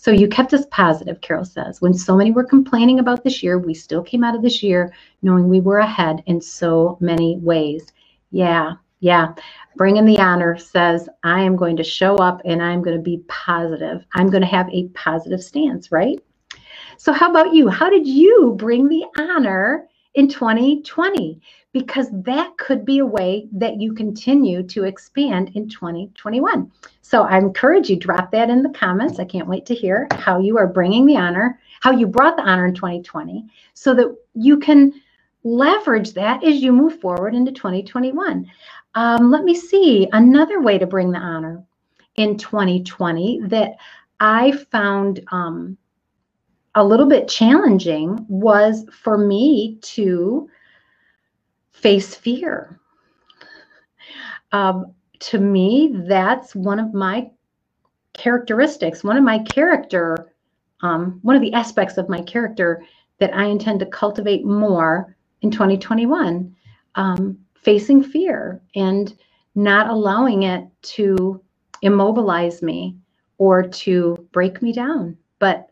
So 0.00 0.10
you 0.10 0.28
kept 0.28 0.54
us 0.54 0.64
positive, 0.70 1.20
Carol 1.20 1.44
says. 1.44 1.82
When 1.82 1.92
so 1.92 2.16
many 2.16 2.30
were 2.30 2.42
complaining 2.42 3.00
about 3.00 3.22
this 3.22 3.42
year, 3.42 3.58
we 3.58 3.74
still 3.74 4.02
came 4.02 4.24
out 4.24 4.34
of 4.34 4.40
this 4.40 4.62
year 4.62 4.94
knowing 5.20 5.46
we 5.46 5.60
were 5.60 5.80
ahead 5.80 6.22
in 6.24 6.40
so 6.40 6.96
many 7.02 7.36
ways. 7.36 7.86
Yeah, 8.30 8.76
yeah. 9.00 9.34
Bringing 9.76 10.06
the 10.06 10.18
honor 10.18 10.56
says, 10.56 11.06
I 11.22 11.42
am 11.42 11.54
going 11.54 11.76
to 11.76 11.84
show 11.84 12.16
up 12.16 12.40
and 12.46 12.62
I'm 12.62 12.80
going 12.80 12.96
to 12.96 13.02
be 13.02 13.22
positive. 13.28 14.02
I'm 14.14 14.30
going 14.30 14.40
to 14.40 14.48
have 14.48 14.70
a 14.70 14.88
positive 14.94 15.42
stance, 15.42 15.92
right? 15.92 16.18
So, 16.96 17.12
how 17.12 17.30
about 17.30 17.52
you? 17.52 17.68
How 17.68 17.90
did 17.90 18.06
you 18.06 18.54
bring 18.56 18.88
the 18.88 19.04
honor 19.18 19.86
in 20.14 20.28
2020? 20.28 21.40
because 21.72 22.08
that 22.10 22.56
could 22.58 22.84
be 22.84 22.98
a 22.98 23.06
way 23.06 23.46
that 23.52 23.80
you 23.80 23.94
continue 23.94 24.62
to 24.64 24.84
expand 24.84 25.52
in 25.54 25.68
2021. 25.68 26.70
So 27.02 27.22
I 27.22 27.38
encourage 27.38 27.88
you 27.88 27.96
drop 27.96 28.32
that 28.32 28.50
in 28.50 28.62
the 28.62 28.70
comments. 28.70 29.18
I 29.18 29.24
can't 29.24 29.48
wait 29.48 29.66
to 29.66 29.74
hear 29.74 30.08
how 30.12 30.40
you 30.40 30.58
are 30.58 30.66
bringing 30.66 31.06
the 31.06 31.16
honor, 31.16 31.60
how 31.80 31.92
you 31.92 32.06
brought 32.06 32.36
the 32.36 32.42
honor 32.42 32.66
in 32.66 32.74
2020 32.74 33.46
so 33.74 33.94
that 33.94 34.16
you 34.34 34.58
can 34.58 34.92
leverage 35.44 36.12
that 36.14 36.44
as 36.44 36.56
you 36.56 36.72
move 36.72 37.00
forward 37.00 37.34
into 37.34 37.52
2021. 37.52 38.50
Um, 38.94 39.30
let 39.30 39.44
me 39.44 39.54
see 39.54 40.08
another 40.12 40.60
way 40.60 40.76
to 40.78 40.86
bring 40.86 41.12
the 41.12 41.18
honor 41.18 41.62
in 42.16 42.36
2020 42.36 43.42
that 43.44 43.76
I 44.18 44.52
found 44.70 45.20
um, 45.30 45.78
a 46.74 46.84
little 46.84 47.06
bit 47.06 47.28
challenging 47.28 48.24
was 48.28 48.86
for 48.92 49.18
me 49.18 49.78
to 49.82 50.48
face 51.72 52.14
fear. 52.14 52.78
Um, 54.52 54.92
to 55.20 55.38
me, 55.38 55.94
that's 56.06 56.54
one 56.54 56.78
of 56.78 56.94
my 56.94 57.30
characteristics, 58.14 59.04
one 59.04 59.16
of 59.16 59.24
my 59.24 59.38
character, 59.40 60.32
um, 60.82 61.18
one 61.22 61.36
of 61.36 61.42
the 61.42 61.52
aspects 61.52 61.98
of 61.98 62.08
my 62.08 62.22
character 62.22 62.82
that 63.18 63.34
I 63.34 63.44
intend 63.46 63.80
to 63.80 63.86
cultivate 63.86 64.44
more 64.44 65.16
in 65.42 65.50
2021. 65.50 66.54
Um, 66.96 67.38
facing 67.62 68.02
fear 68.02 68.60
and 68.74 69.14
not 69.54 69.88
allowing 69.88 70.44
it 70.44 70.66
to 70.82 71.42
immobilize 71.82 72.62
me 72.62 72.96
or 73.38 73.62
to 73.62 74.28
break 74.32 74.62
me 74.62 74.72
down. 74.72 75.16
But 75.38 75.69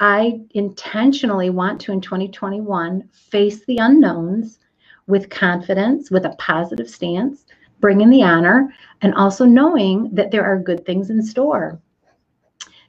I 0.00 0.40
intentionally 0.54 1.50
want 1.50 1.80
to 1.82 1.92
in 1.92 2.00
2021 2.00 3.08
face 3.12 3.64
the 3.66 3.78
unknowns 3.78 4.58
with 5.06 5.30
confidence, 5.30 6.10
with 6.10 6.24
a 6.26 6.36
positive 6.38 6.88
stance, 6.88 7.46
bring 7.80 8.00
in 8.00 8.10
the 8.10 8.22
honor, 8.22 8.72
and 9.02 9.14
also 9.14 9.44
knowing 9.44 10.10
that 10.14 10.30
there 10.30 10.44
are 10.44 10.58
good 10.58 10.86
things 10.86 11.10
in 11.10 11.22
store. 11.22 11.80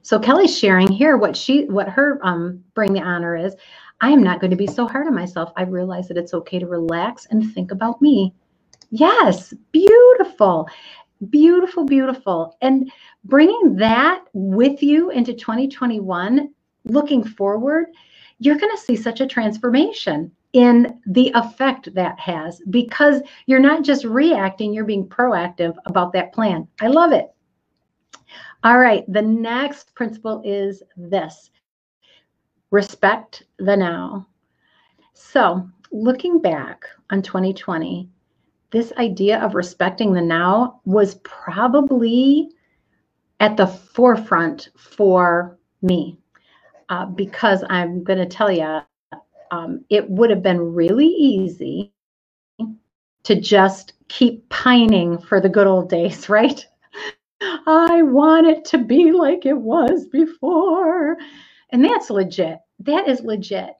So 0.04 0.20
Kelly's 0.20 0.58
sharing 0.58 0.88
here 0.92 1.18
what 1.18 1.38
she 1.38 1.66
what 1.66 1.90
her 1.90 2.20
um 2.24 2.64
bring 2.74 2.94
the 2.94 3.02
honor 3.02 3.36
is. 3.36 3.56
I 4.02 4.10
am 4.10 4.24
not 4.24 4.42
going 4.42 4.52
to 4.52 4.58
be 4.58 4.68
so 4.68 4.88
hard 4.88 5.08
on 5.08 5.16
myself. 5.16 5.52
I 5.56 5.64
realize 5.64 6.08
that 6.08 6.18
it's 6.18 6.34
okay 6.34 6.60
to 6.60 6.68
relax 6.68 7.28
and 7.30 7.54
think 7.54 7.72
about 7.72 8.02
me. 8.02 8.34
Yes, 8.90 9.54
beautiful. 9.72 10.68
Beautiful, 11.30 11.86
beautiful. 11.86 12.58
And 12.62 12.92
bringing 13.26 13.76
that 13.78 14.24
with 14.34 14.84
you 14.84 15.12
into 15.12 15.34
2021, 15.34 16.50
looking 16.92 17.24
forward, 17.24 17.88
you're 18.40 18.58
going 18.58 18.76
to 18.76 18.82
see 18.82 18.96
such 18.96 19.22
a 19.22 19.28
transformation 19.28 20.32
in 20.54 21.00
the 21.06 21.32
effect 21.36 21.94
that 21.94 22.20
has 22.20 22.62
because 22.70 23.22
you're 23.46 23.60
not 23.60 23.84
just 23.84 24.04
reacting, 24.04 24.74
you're 24.74 24.84
being 24.84 25.08
proactive 25.08 25.76
about 25.86 26.12
that 26.14 26.34
plan. 26.34 26.68
I 26.82 26.88
love 26.88 27.14
it. 27.14 27.28
All 28.64 28.80
right, 28.80 29.04
the 29.08 29.22
next 29.22 29.96
principle 29.96 30.42
is 30.46 30.84
this 30.98 31.50
respect 32.70 33.44
the 33.58 33.76
now. 33.76 34.28
So, 35.14 35.68
looking 35.92 36.42
back 36.42 36.86
on 37.10 37.22
2020, 37.22 38.10
this 38.72 38.94
idea 38.98 39.40
of 39.40 39.56
respecting 39.56 40.14
the 40.14 40.22
now 40.22 40.80
was 40.86 41.16
probably 41.24 42.50
at 43.40 43.58
the 43.58 43.68
forefront 43.68 44.70
for 44.78 45.58
me 45.82 46.21
uh, 46.92 47.08
because 47.08 47.66
I'm 47.70 48.04
going 48.06 48.20
to 48.20 48.28
tell 48.28 48.52
you 48.52 48.82
um, 49.52 49.86
it 49.90 50.10
would 50.10 50.30
have 50.32 50.44
been 50.44 50.60
really 50.76 51.08
easy 51.08 51.94
to 53.24 53.40
just 53.42 53.94
keep 54.10 54.50
pining 54.50 55.20
for 55.20 55.42
the 55.42 55.50
good 55.50 55.68
old 55.68 55.90
days, 55.90 56.30
right? 56.30 56.66
I 57.42 58.02
want 58.04 58.48
it 58.48 58.66
to 58.68 58.80
be 58.80 59.12
like 59.14 59.46
it 59.46 59.58
was 59.58 60.08
before. 60.08 61.18
And 61.72 61.84
that's 61.86 62.10
legit. 62.10 62.60
That 62.82 63.08
is 63.10 63.22
legit. 63.22 63.72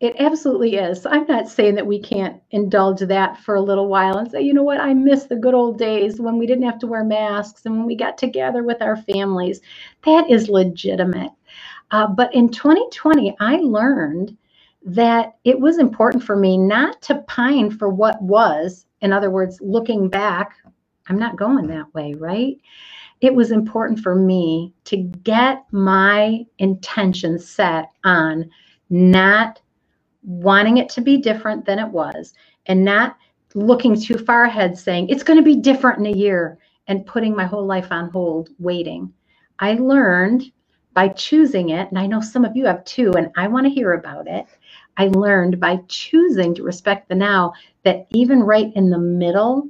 It 0.00 0.16
absolutely 0.18 0.76
is. 0.76 1.06
I'm 1.06 1.26
not 1.26 1.48
saying 1.48 1.76
that 1.76 1.86
we 1.86 2.00
can't 2.00 2.42
indulge 2.52 3.00
that 3.00 3.40
for 3.40 3.54
a 3.56 3.62
little 3.62 3.88
while 3.88 4.18
and 4.18 4.30
say, 4.30 4.42
you 4.42 4.54
know 4.54 4.62
what, 4.62 4.80
I 4.80 4.94
miss 4.94 5.24
the 5.24 5.36
good 5.36 5.54
old 5.54 5.78
days 5.78 6.20
when 6.20 6.38
we 6.38 6.46
didn't 6.46 6.66
have 6.66 6.78
to 6.80 6.88
wear 6.88 7.04
masks 7.04 7.66
and 7.66 7.76
when 7.78 7.86
we 7.86 7.96
got 7.96 8.18
together 8.18 8.62
with 8.62 8.82
our 8.82 8.96
families. 8.96 9.60
That 10.04 10.30
is 10.30 10.50
legitimate. 10.50 11.32
Uh, 11.90 12.06
but 12.08 12.34
in 12.34 12.48
2020, 12.50 13.36
I 13.40 13.56
learned 13.56 14.36
that 14.84 15.36
it 15.44 15.58
was 15.58 15.78
important 15.78 16.22
for 16.22 16.36
me 16.36 16.58
not 16.58 17.02
to 17.02 17.16
pine 17.28 17.70
for 17.70 17.88
what 17.88 18.20
was. 18.22 18.86
In 19.00 19.12
other 19.12 19.30
words, 19.30 19.60
looking 19.60 20.08
back, 20.08 20.54
I'm 21.08 21.18
not 21.18 21.36
going 21.36 21.66
that 21.68 21.92
way, 21.94 22.14
right? 22.14 22.56
It 23.20 23.34
was 23.34 23.50
important 23.52 24.00
for 24.00 24.14
me 24.14 24.74
to 24.84 24.96
get 24.98 25.64
my 25.72 26.44
intention 26.58 27.38
set 27.38 27.90
on 28.04 28.50
not 28.90 29.60
wanting 30.22 30.78
it 30.78 30.88
to 30.90 31.00
be 31.00 31.18
different 31.18 31.64
than 31.64 31.78
it 31.78 31.88
was 31.88 32.34
and 32.66 32.84
not 32.84 33.16
looking 33.54 34.00
too 34.00 34.18
far 34.18 34.44
ahead 34.44 34.78
saying 34.78 35.08
it's 35.08 35.22
going 35.22 35.38
to 35.38 35.44
be 35.44 35.56
different 35.56 36.00
in 36.00 36.06
a 36.06 36.16
year 36.16 36.58
and 36.88 37.06
putting 37.06 37.34
my 37.34 37.44
whole 37.46 37.66
life 37.66 37.90
on 37.90 38.10
hold 38.10 38.50
waiting. 38.58 39.12
I 39.58 39.74
learned 39.74 40.44
by 40.96 41.08
choosing 41.08 41.68
it, 41.68 41.90
and 41.90 41.98
I 41.98 42.06
know 42.06 42.22
some 42.22 42.46
of 42.46 42.56
you 42.56 42.64
have 42.64 42.82
too, 42.86 43.12
and 43.18 43.30
I 43.36 43.48
want 43.48 43.66
to 43.66 43.70
hear 43.70 43.92
about 43.92 44.26
it. 44.26 44.46
I 44.96 45.08
learned 45.08 45.60
by 45.60 45.80
choosing 45.88 46.54
to 46.54 46.62
respect 46.62 47.10
the 47.10 47.14
now 47.14 47.52
that 47.84 48.06
even 48.12 48.42
right 48.42 48.72
in 48.74 48.88
the 48.88 48.98
middle 48.98 49.68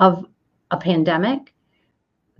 of 0.00 0.26
a 0.72 0.76
pandemic, 0.76 1.54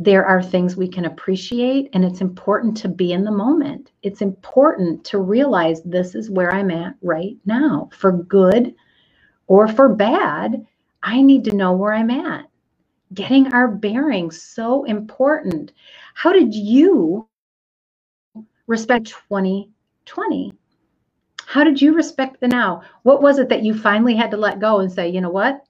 there 0.00 0.26
are 0.26 0.42
things 0.42 0.76
we 0.76 0.88
can 0.88 1.04
appreciate, 1.04 1.90
and 1.92 2.04
it's 2.04 2.20
important 2.22 2.76
to 2.78 2.88
be 2.88 3.12
in 3.12 3.22
the 3.22 3.30
moment. 3.30 3.92
It's 4.02 4.20
important 4.20 5.04
to 5.04 5.20
realize 5.20 5.80
this 5.84 6.16
is 6.16 6.28
where 6.28 6.52
I'm 6.52 6.72
at 6.72 6.96
right 7.02 7.36
now. 7.46 7.88
For 7.92 8.10
good 8.10 8.74
or 9.46 9.68
for 9.68 9.94
bad, 9.94 10.66
I 11.04 11.22
need 11.22 11.44
to 11.44 11.54
know 11.54 11.72
where 11.72 11.94
I'm 11.94 12.10
at. 12.10 12.46
Getting 13.12 13.52
our 13.52 13.68
bearings 13.68 14.42
so 14.42 14.82
important. 14.86 15.70
How 16.14 16.32
did 16.32 16.52
you 16.52 17.28
respect 18.66 19.08
2020? 19.28 20.52
How 21.46 21.64
did 21.64 21.80
you 21.80 21.94
respect 21.94 22.40
the 22.40 22.48
now? 22.48 22.82
What 23.02 23.22
was 23.22 23.38
it 23.38 23.48
that 23.50 23.64
you 23.64 23.74
finally 23.78 24.16
had 24.16 24.30
to 24.32 24.36
let 24.36 24.60
go 24.60 24.80
and 24.80 24.90
say, 24.90 25.08
you 25.08 25.20
know 25.20 25.30
what? 25.30 25.64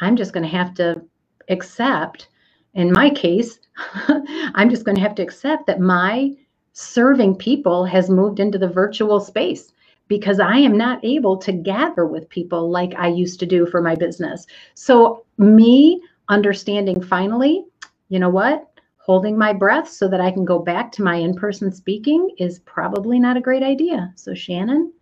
I'm 0.00 0.16
just 0.16 0.32
going 0.32 0.44
to 0.44 0.56
have 0.56 0.74
to 0.74 1.02
accept. 1.48 2.28
In 2.74 2.92
my 2.92 3.10
case, 3.10 3.58
I'm 4.54 4.70
just 4.70 4.84
going 4.84 4.96
to 4.96 5.02
have 5.02 5.14
to 5.16 5.22
accept 5.22 5.66
that 5.66 5.80
my 5.80 6.32
serving 6.72 7.36
people 7.36 7.84
has 7.84 8.08
moved 8.10 8.40
into 8.40 8.58
the 8.58 8.68
virtual 8.68 9.20
space 9.20 9.72
because 10.06 10.40
I 10.40 10.56
am 10.58 10.76
not 10.78 11.04
able 11.04 11.36
to 11.38 11.52
gather 11.52 12.06
with 12.06 12.28
people 12.28 12.70
like 12.70 12.94
I 12.96 13.08
used 13.08 13.40
to 13.40 13.46
do 13.46 13.66
for 13.66 13.82
my 13.82 13.94
business. 13.94 14.46
So, 14.74 15.24
me 15.38 16.02
understanding 16.28 17.02
finally, 17.02 17.64
you 18.08 18.18
know 18.18 18.30
what? 18.30 18.67
Holding 19.08 19.38
my 19.38 19.54
breath 19.54 19.88
so 19.88 20.06
that 20.06 20.20
I 20.20 20.30
can 20.30 20.44
go 20.44 20.58
back 20.58 20.92
to 20.92 21.02
my 21.02 21.14
in 21.16 21.32
person 21.32 21.72
speaking 21.72 22.28
is 22.36 22.58
probably 22.58 23.18
not 23.18 23.38
a 23.38 23.40
great 23.40 23.62
idea. 23.62 24.12
So, 24.16 24.34
Shannon, 24.34 24.92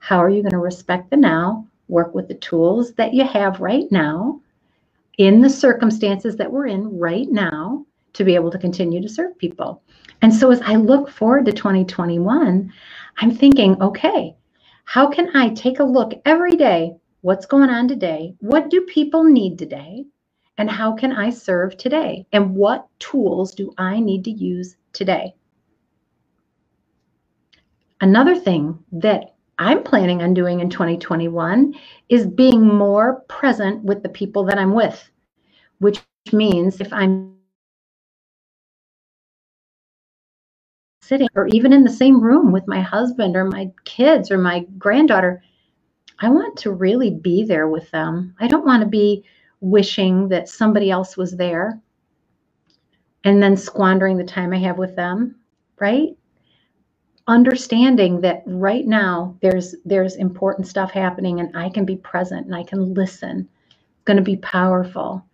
how 0.00 0.18
are 0.18 0.28
you 0.28 0.42
going 0.42 0.52
to 0.52 0.58
respect 0.58 1.08
the 1.08 1.16
now, 1.16 1.66
work 1.88 2.14
with 2.14 2.28
the 2.28 2.34
tools 2.34 2.92
that 2.96 3.14
you 3.14 3.24
have 3.24 3.60
right 3.60 3.90
now 3.90 4.38
in 5.16 5.40
the 5.40 5.48
circumstances 5.48 6.36
that 6.36 6.52
we're 6.52 6.66
in 6.66 6.98
right 6.98 7.26
now 7.30 7.86
to 8.12 8.22
be 8.22 8.34
able 8.34 8.50
to 8.50 8.58
continue 8.58 9.00
to 9.00 9.08
serve 9.08 9.38
people? 9.38 9.82
And 10.20 10.34
so, 10.34 10.50
as 10.50 10.60
I 10.60 10.76
look 10.76 11.08
forward 11.08 11.46
to 11.46 11.52
2021, 11.52 12.70
I'm 13.16 13.34
thinking, 13.34 13.80
okay, 13.80 14.36
how 14.84 15.08
can 15.08 15.34
I 15.34 15.48
take 15.54 15.80
a 15.80 15.84
look 15.84 16.12
every 16.26 16.56
day? 16.56 16.96
What's 17.22 17.46
going 17.46 17.70
on 17.70 17.88
today? 17.88 18.34
What 18.40 18.68
do 18.68 18.82
people 18.82 19.24
need 19.24 19.58
today? 19.58 20.04
And 20.58 20.70
how 20.70 20.94
can 20.94 21.12
I 21.12 21.30
serve 21.30 21.76
today? 21.76 22.26
And 22.32 22.54
what 22.54 22.86
tools 22.98 23.54
do 23.54 23.72
I 23.78 24.00
need 24.00 24.24
to 24.24 24.30
use 24.30 24.76
today? 24.92 25.34
Another 28.00 28.36
thing 28.36 28.78
that 28.92 29.34
I'm 29.58 29.82
planning 29.82 30.22
on 30.22 30.34
doing 30.34 30.60
in 30.60 30.68
2021 30.68 31.74
is 32.08 32.26
being 32.26 32.66
more 32.66 33.20
present 33.28 33.84
with 33.84 34.02
the 34.02 34.08
people 34.08 34.44
that 34.44 34.58
I'm 34.58 34.74
with, 34.74 35.08
which 35.78 36.02
means 36.32 36.80
if 36.80 36.92
I'm 36.92 37.34
sitting 41.02 41.28
or 41.34 41.46
even 41.48 41.72
in 41.72 41.84
the 41.84 41.90
same 41.90 42.20
room 42.20 42.50
with 42.50 42.66
my 42.66 42.80
husband 42.80 43.36
or 43.36 43.44
my 43.44 43.70
kids 43.84 44.30
or 44.30 44.38
my 44.38 44.66
granddaughter, 44.78 45.42
I 46.18 46.30
want 46.30 46.56
to 46.58 46.72
really 46.72 47.10
be 47.10 47.44
there 47.44 47.68
with 47.68 47.90
them. 47.90 48.34
I 48.40 48.48
don't 48.48 48.66
want 48.66 48.82
to 48.82 48.88
be 48.88 49.24
wishing 49.64 50.28
that 50.28 50.48
somebody 50.48 50.90
else 50.90 51.16
was 51.16 51.36
there 51.36 51.80
and 53.24 53.42
then 53.42 53.56
squandering 53.56 54.18
the 54.18 54.24
time 54.24 54.52
I 54.52 54.58
have 54.58 54.76
with 54.76 54.94
them, 54.94 55.36
right? 55.80 56.10
Understanding 57.26 58.20
that 58.20 58.42
right 58.46 58.86
now 58.86 59.36
there's 59.40 59.74
there's 59.86 60.16
important 60.16 60.66
stuff 60.66 60.90
happening 60.90 61.40
and 61.40 61.56
I 61.56 61.70
can 61.70 61.86
be 61.86 61.96
present 61.96 62.44
and 62.44 62.54
I 62.54 62.62
can 62.62 62.92
listen. 62.92 63.48
It's 63.70 64.04
going 64.04 64.18
to 64.18 64.22
be 64.22 64.36
powerful. 64.36 65.24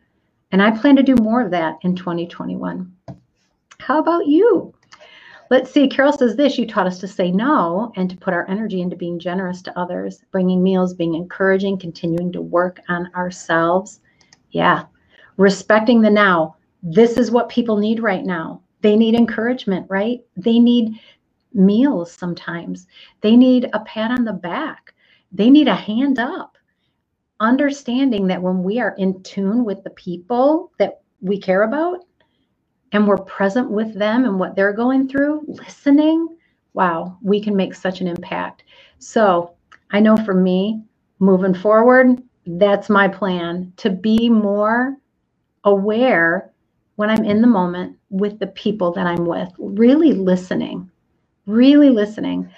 And 0.52 0.62
I 0.62 0.70
plan 0.70 0.94
to 0.96 1.02
do 1.02 1.16
more 1.16 1.40
of 1.40 1.50
that 1.50 1.78
in 1.82 1.96
2021. 1.96 2.92
How 3.80 3.98
about 3.98 4.26
you? 4.26 4.72
Let's 5.50 5.72
see. 5.72 5.88
Carol 5.88 6.12
says 6.12 6.36
this 6.36 6.56
You 6.56 6.66
taught 6.68 6.86
us 6.86 7.00
to 7.00 7.08
say 7.08 7.32
no 7.32 7.92
and 7.96 8.08
to 8.08 8.16
put 8.16 8.34
our 8.34 8.48
energy 8.48 8.80
into 8.80 8.94
being 8.94 9.18
generous 9.18 9.62
to 9.62 9.76
others, 9.76 10.22
bringing 10.30 10.62
meals, 10.62 10.94
being 10.94 11.14
encouraging, 11.14 11.78
continuing 11.78 12.30
to 12.32 12.40
work 12.40 12.78
on 12.88 13.10
ourselves. 13.16 14.00
Yeah. 14.50 14.84
Respecting 15.36 16.00
the 16.00 16.10
now. 16.10 16.56
This 16.82 17.16
is 17.16 17.30
what 17.30 17.48
people 17.48 17.76
need 17.76 18.00
right 18.00 18.24
now. 18.24 18.62
They 18.82 18.96
need 18.96 19.14
encouragement, 19.14 19.86
right? 19.90 20.20
They 20.36 20.58
need 20.58 20.98
meals 21.52 22.12
sometimes. 22.12 22.86
They 23.20 23.36
need 23.36 23.68
a 23.72 23.80
pat 23.80 24.10
on 24.10 24.24
the 24.24 24.32
back. 24.32 24.94
They 25.32 25.50
need 25.50 25.68
a 25.68 25.74
hand 25.74 26.18
up. 26.18 26.56
Understanding 27.40 28.26
that 28.28 28.42
when 28.42 28.62
we 28.62 28.80
are 28.80 28.94
in 28.98 29.22
tune 29.22 29.64
with 29.64 29.82
the 29.84 29.90
people 29.90 30.72
that 30.78 31.00
we 31.20 31.38
care 31.38 31.62
about 31.62 32.04
and 32.92 33.06
we're 33.06 33.18
present 33.18 33.70
with 33.70 33.94
them 33.94 34.24
and 34.24 34.38
what 34.38 34.56
they're 34.56 34.72
going 34.72 35.08
through, 35.08 35.44
listening, 35.46 36.28
wow, 36.74 37.16
we 37.22 37.40
can 37.42 37.56
make 37.56 37.74
such 37.74 38.00
an 38.00 38.08
impact. 38.08 38.64
So 38.98 39.54
I 39.90 40.00
know 40.00 40.16
for 40.18 40.34
me, 40.34 40.82
moving 41.18 41.54
forward, 41.54 42.22
that's 42.46 42.88
my 42.88 43.08
plan 43.08 43.72
to 43.78 43.90
be 43.90 44.28
more 44.28 44.96
aware 45.64 46.50
when 46.96 47.10
I'm 47.10 47.24
in 47.24 47.40
the 47.40 47.46
moment 47.46 47.96
with 48.10 48.38
the 48.38 48.46
people 48.48 48.92
that 48.92 49.06
I'm 49.06 49.24
with, 49.24 49.50
really 49.58 50.12
listening, 50.12 50.90
really 51.46 51.90
listening. 51.90 52.50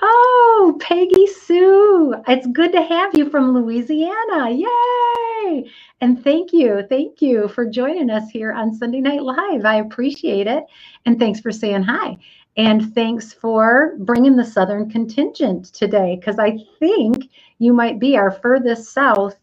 Oh, 0.00 0.78
Peggy 0.80 1.26
Sue, 1.26 2.14
it's 2.28 2.46
good 2.48 2.70
to 2.72 2.82
have 2.82 3.14
you 3.14 3.28
from 3.30 3.52
Louisiana. 3.52 4.50
Yay! 4.50 5.68
And 6.00 6.22
thank 6.22 6.52
you. 6.52 6.84
Thank 6.88 7.20
you 7.20 7.48
for 7.48 7.66
joining 7.66 8.10
us 8.10 8.30
here 8.30 8.52
on 8.52 8.72
Sunday 8.72 9.00
Night 9.00 9.22
Live. 9.22 9.64
I 9.64 9.76
appreciate 9.76 10.46
it. 10.46 10.64
And 11.04 11.18
thanks 11.18 11.40
for 11.40 11.50
saying 11.50 11.82
hi. 11.82 12.16
And 12.56 12.94
thanks 12.94 13.32
for 13.32 13.94
bringing 13.98 14.36
the 14.36 14.44
Southern 14.44 14.88
contingent 14.90 15.66
today, 15.66 16.16
because 16.16 16.38
I 16.38 16.58
think 16.78 17.30
you 17.58 17.72
might 17.72 17.98
be 18.00 18.16
our 18.16 18.30
furthest 18.30 18.92
south 18.92 19.36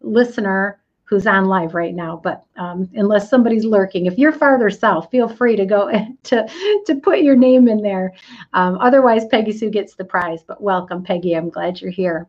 listener 0.00 0.80
who's 1.04 1.26
on 1.26 1.46
live 1.46 1.74
right 1.74 1.94
now. 1.94 2.20
But 2.22 2.44
um, 2.56 2.90
unless 2.94 3.30
somebody's 3.30 3.64
lurking, 3.64 4.06
if 4.06 4.18
you're 4.18 4.32
farther 4.32 4.70
south, 4.70 5.10
feel 5.10 5.28
free 5.28 5.56
to 5.56 5.66
go 5.66 5.90
to 6.24 6.48
to 6.86 6.94
put 6.96 7.20
your 7.22 7.36
name 7.36 7.68
in 7.68 7.82
there. 7.82 8.12
Um, 8.54 8.78
otherwise, 8.80 9.26
Peggy 9.30 9.52
Sue 9.52 9.70
gets 9.70 9.94
the 9.96 10.04
prize. 10.04 10.42
But 10.46 10.62
welcome, 10.62 11.02
Peggy. 11.04 11.34
I'm 11.34 11.50
glad 11.50 11.80
you're 11.80 11.90
here. 11.90 12.28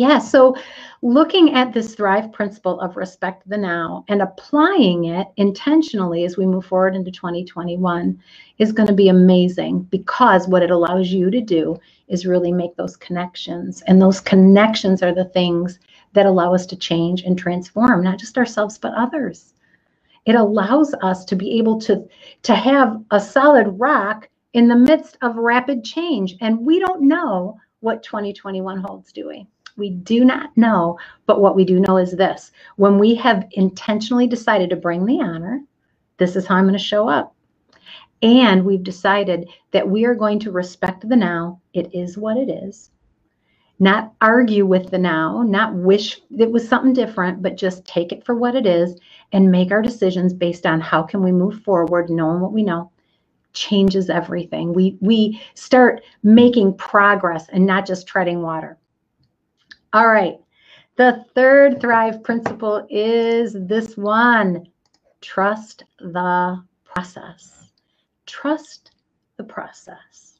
Yeah, 0.00 0.18
so 0.18 0.56
looking 1.02 1.52
at 1.52 1.74
this 1.74 1.94
Thrive 1.94 2.32
principle 2.32 2.80
of 2.80 2.96
respect 2.96 3.46
the 3.46 3.58
now 3.58 4.06
and 4.08 4.22
applying 4.22 5.04
it 5.04 5.26
intentionally 5.36 6.24
as 6.24 6.38
we 6.38 6.46
move 6.46 6.64
forward 6.64 6.96
into 6.96 7.10
2021 7.10 8.18
is 8.56 8.72
going 8.72 8.86
to 8.86 8.94
be 8.94 9.10
amazing 9.10 9.82
because 9.90 10.48
what 10.48 10.62
it 10.62 10.70
allows 10.70 11.10
you 11.10 11.30
to 11.30 11.42
do 11.42 11.78
is 12.08 12.24
really 12.24 12.50
make 12.50 12.74
those 12.76 12.96
connections. 12.96 13.82
And 13.82 14.00
those 14.00 14.20
connections 14.20 15.02
are 15.02 15.14
the 15.14 15.26
things 15.26 15.78
that 16.14 16.24
allow 16.24 16.54
us 16.54 16.64
to 16.68 16.76
change 16.76 17.20
and 17.20 17.38
transform, 17.38 18.02
not 18.02 18.18
just 18.18 18.38
ourselves, 18.38 18.78
but 18.78 18.94
others. 18.94 19.52
It 20.24 20.34
allows 20.34 20.94
us 21.02 21.26
to 21.26 21.36
be 21.36 21.58
able 21.58 21.78
to, 21.82 22.08
to 22.44 22.54
have 22.54 23.04
a 23.10 23.20
solid 23.20 23.66
rock 23.78 24.30
in 24.54 24.66
the 24.66 24.76
midst 24.76 25.18
of 25.20 25.36
rapid 25.36 25.84
change. 25.84 26.36
And 26.40 26.64
we 26.64 26.78
don't 26.78 27.02
know 27.02 27.60
what 27.80 28.02
2021 28.02 28.80
holds, 28.80 29.12
do 29.12 29.28
we? 29.28 29.46
We 29.76 29.90
do 29.90 30.24
not 30.24 30.56
know, 30.56 30.98
but 31.26 31.40
what 31.40 31.56
we 31.56 31.64
do 31.64 31.80
know 31.80 31.96
is 31.96 32.12
this 32.12 32.52
when 32.76 32.98
we 32.98 33.14
have 33.16 33.46
intentionally 33.52 34.26
decided 34.26 34.70
to 34.70 34.76
bring 34.76 35.04
the 35.06 35.20
honor, 35.20 35.62
this 36.18 36.36
is 36.36 36.46
how 36.46 36.56
I'm 36.56 36.64
going 36.64 36.72
to 36.72 36.78
show 36.78 37.08
up. 37.08 37.34
And 38.22 38.64
we've 38.64 38.82
decided 38.82 39.48
that 39.70 39.88
we 39.88 40.04
are 40.04 40.14
going 40.14 40.40
to 40.40 40.52
respect 40.52 41.08
the 41.08 41.16
now. 41.16 41.60
It 41.72 41.94
is 41.94 42.18
what 42.18 42.36
it 42.36 42.50
is 42.50 42.90
not 43.80 44.12
argue 44.20 44.66
with 44.66 44.90
the 44.90 44.98
now, 44.98 45.42
not 45.42 45.74
wish 45.74 46.20
it 46.38 46.52
was 46.52 46.68
something 46.68 46.92
different, 46.92 47.42
but 47.42 47.56
just 47.56 47.84
take 47.86 48.12
it 48.12 48.24
for 48.24 48.34
what 48.34 48.54
it 48.54 48.66
is 48.66 49.00
and 49.32 49.50
make 49.50 49.72
our 49.72 49.80
decisions 49.80 50.34
based 50.34 50.66
on 50.66 50.80
how 50.80 51.02
can 51.02 51.22
we 51.22 51.32
move 51.32 51.62
forward, 51.62 52.10
knowing 52.10 52.40
what 52.40 52.52
we 52.52 52.62
know, 52.62 52.92
changes 53.54 54.10
everything. 54.10 54.74
We 54.74 54.98
we 55.00 55.40
start 55.54 56.02
making 56.22 56.76
progress 56.76 57.48
and 57.48 57.66
not 57.66 57.86
just 57.86 58.06
treading 58.06 58.42
water. 58.42 58.76
All 59.92 60.08
right. 60.08 60.38
The 60.96 61.24
third 61.34 61.80
thrive 61.80 62.22
principle 62.22 62.86
is 62.88 63.56
this 63.58 63.96
one. 63.96 64.68
Trust 65.20 65.84
the 65.98 66.62
process. 66.84 67.70
Trust 68.26 68.92
the 69.36 69.44
process. 69.44 70.38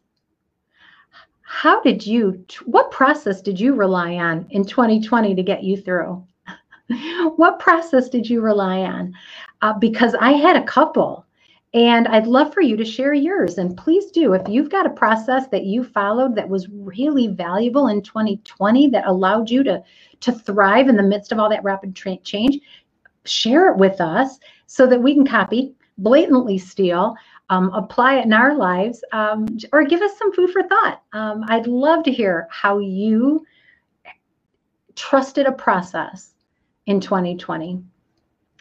How 1.43 1.81
did 1.83 2.07
you 2.07 2.45
what 2.65 2.93
process 2.93 3.43
did 3.43 3.59
you 3.59 3.75
rely 3.75 4.15
on 4.15 4.47
in 4.51 4.65
2020 4.65 5.35
to 5.35 5.43
get 5.43 5.65
you 5.65 5.77
through? 5.77 6.25
what 7.37 7.59
process 7.59 8.09
did 8.09 8.31
you 8.31 8.41
rely 8.41 8.81
on? 8.81 9.13
Uh, 9.63 9.73
because 9.73 10.15
I 10.21 10.33
had 10.33 10.57
a 10.57 10.65
couple 10.65 11.27
and 11.73 12.09
I'd 12.09 12.27
love 12.27 12.53
for 12.53 12.63
you 12.63 12.77
to 12.77 12.85
share 12.85 13.15
yours. 13.15 13.59
And 13.59 13.77
please 13.77 14.11
do, 14.11 14.33
if 14.33 14.49
you've 14.49 14.71
got 14.71 14.87
a 14.87 14.91
process 14.91 15.47
that 15.49 15.65
you 15.65 15.85
followed 15.85 16.35
that 16.35 16.49
was 16.49 16.69
really 16.69 17.29
valuable 17.29 17.89
in 17.89 18.03
2020 18.03 18.89
that 18.89 19.07
allowed 19.07 19.51
you 19.51 19.63
to, 19.65 19.83
to 20.21 20.33
thrive 20.33 20.89
in 20.89 20.97
the 20.97 21.03
midst 21.03 21.31
of 21.31 21.39
all 21.39 21.49
that 21.51 21.63
rapid 21.63 21.95
change, 22.25 22.59
share 23.25 23.71
it 23.71 23.77
with 23.77 24.01
us 24.01 24.41
so 24.67 24.87
that 24.87 25.01
we 25.01 25.15
can 25.15 25.27
copy, 25.27 25.75
blatantly 25.99 26.59
steal, 26.59 27.15
um, 27.51 27.71
apply 27.73 28.19
it 28.19 28.25
in 28.25 28.33
our 28.33 28.57
lives, 28.57 29.05
um, 29.13 29.47
or 29.73 29.85
give 29.85 30.03
us 30.03 30.19
some 30.19 30.33
food 30.33 30.51
for 30.51 30.65
thought. 30.65 31.03
Um, 31.13 31.45
I'd 31.49 31.69
love 31.69 32.03
to 32.05 32.13
hear 32.13 32.49
how 32.51 32.79
you 32.79 33.45
trusted 34.97 35.47
a 35.47 35.53
process 35.53 36.35
in 36.87 37.01
2020 37.01 37.83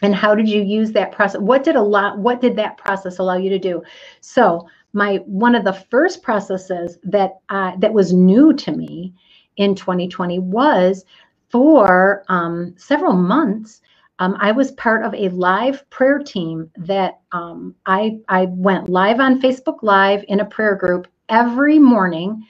and 0.02 0.14
how 0.14 0.34
did 0.34 0.48
you 0.48 0.62
use 0.62 0.92
that 0.92 1.12
process 1.12 1.40
what 1.40 1.64
did 1.64 1.76
a 1.76 1.82
lot 1.82 2.18
what 2.18 2.40
did 2.40 2.56
that 2.56 2.76
process 2.78 3.18
allow 3.18 3.36
you 3.36 3.50
to 3.50 3.58
do 3.58 3.82
so 4.20 4.68
my 4.94 5.16
one 5.26 5.54
of 5.54 5.64
the 5.64 5.72
first 5.74 6.22
processes 6.22 6.98
that 7.04 7.40
uh, 7.50 7.72
that 7.78 7.92
was 7.92 8.12
new 8.12 8.52
to 8.54 8.72
me 8.72 9.14
in 9.56 9.74
2020 9.74 10.38
was 10.40 11.04
for 11.50 12.24
um, 12.28 12.74
several 12.78 13.14
months 13.14 13.80
um, 14.20 14.38
I 14.40 14.52
was 14.52 14.72
part 14.72 15.04
of 15.04 15.14
a 15.14 15.30
live 15.30 15.88
prayer 15.90 16.20
team 16.20 16.70
that 16.78 17.20
um, 17.32 17.76
I, 17.86 18.20
I 18.30 18.46
went 18.46 18.88
live 18.90 19.20
on 19.20 19.42
Facebook 19.42 19.80
Live 19.82 20.24
in 20.28 20.40
a 20.40 20.46
prayer 20.46 20.76
group 20.76 21.08
every 21.28 21.78
morning 21.80 22.46